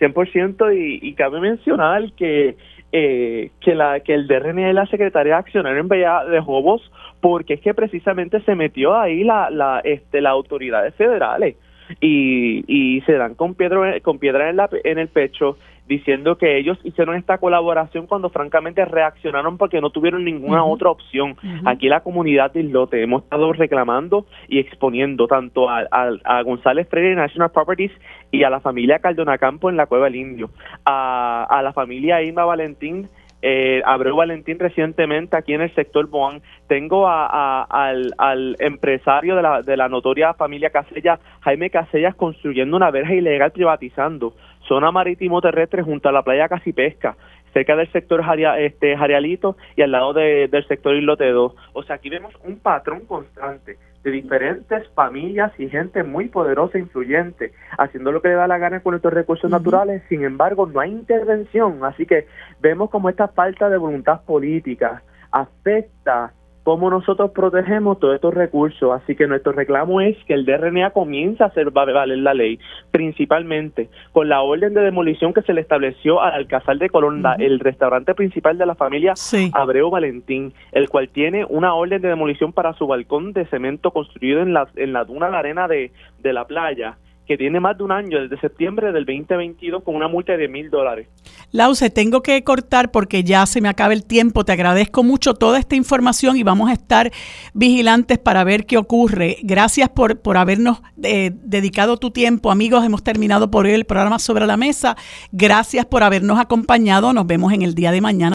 [0.00, 2.56] 100% y, y cabe mencionar que
[2.92, 6.90] eh, que la que el DRN es la Secretaría de Accionario en Bella de Jobos
[7.20, 11.56] porque es que precisamente se metió ahí la la este las autoridades federales
[12.00, 15.56] y, y se dan con piedra con piedra en la en el pecho
[15.90, 21.36] diciendo que ellos hicieron esta colaboración cuando francamente reaccionaron porque no tuvieron ninguna otra opción.
[21.64, 27.16] Aquí la comunidad de Islote hemos estado reclamando y exponiendo tanto a, a, González Freire
[27.16, 27.90] National Properties
[28.30, 30.50] y a la familia Cardona Campo en la Cueva del Indio,
[30.84, 33.08] a, a la familia Irma Valentín
[33.42, 36.42] eh, Abreu Valentín recientemente aquí en el sector Boan.
[36.68, 42.76] Tengo a, al, al, empresario de la, de la notoria familia Casella, Jaime Casellas, construyendo
[42.76, 44.34] una verja ilegal privatizando
[44.70, 47.16] zona marítimo terrestre junto a la playa Casipesca
[47.52, 48.22] cerca del sector
[48.58, 51.54] este, Jarialito y al lado del sector Islote 2.
[51.72, 56.82] O sea, aquí vemos un patrón constante de diferentes familias y gente muy poderosa e
[56.82, 60.78] influyente, haciendo lo que le da la gana con estos recursos naturales, sin embargo no
[60.78, 62.28] hay intervención, así que
[62.60, 65.02] vemos como esta falta de voluntad política
[65.32, 66.32] afecta
[66.70, 68.92] cómo nosotros protegemos todos estos recursos.
[68.92, 72.60] Así que nuestro reclamo es que el DRNA comience a hacer valer la ley,
[72.92, 77.58] principalmente con la orden de demolición que se le estableció al Alcázar de Colón, el
[77.58, 79.14] restaurante principal de la familia
[79.52, 84.40] Abreu Valentín, el cual tiene una orden de demolición para su balcón de cemento construido
[84.40, 85.90] en la, en la duna de arena de,
[86.20, 86.98] de la playa
[87.30, 90.68] que tiene más de un año, desde septiembre del 2022, con una multa de mil
[90.68, 91.06] dólares.
[91.52, 94.44] Lause, tengo que cortar porque ya se me acaba el tiempo.
[94.44, 97.12] Te agradezco mucho toda esta información y vamos a estar
[97.54, 99.36] vigilantes para ver qué ocurre.
[99.44, 102.50] Gracias por, por habernos eh, dedicado tu tiempo.
[102.50, 104.96] Amigos, hemos terminado por hoy el programa Sobre la Mesa.
[105.30, 107.12] Gracias por habernos acompañado.
[107.12, 108.20] Nos vemos en el día de mañana.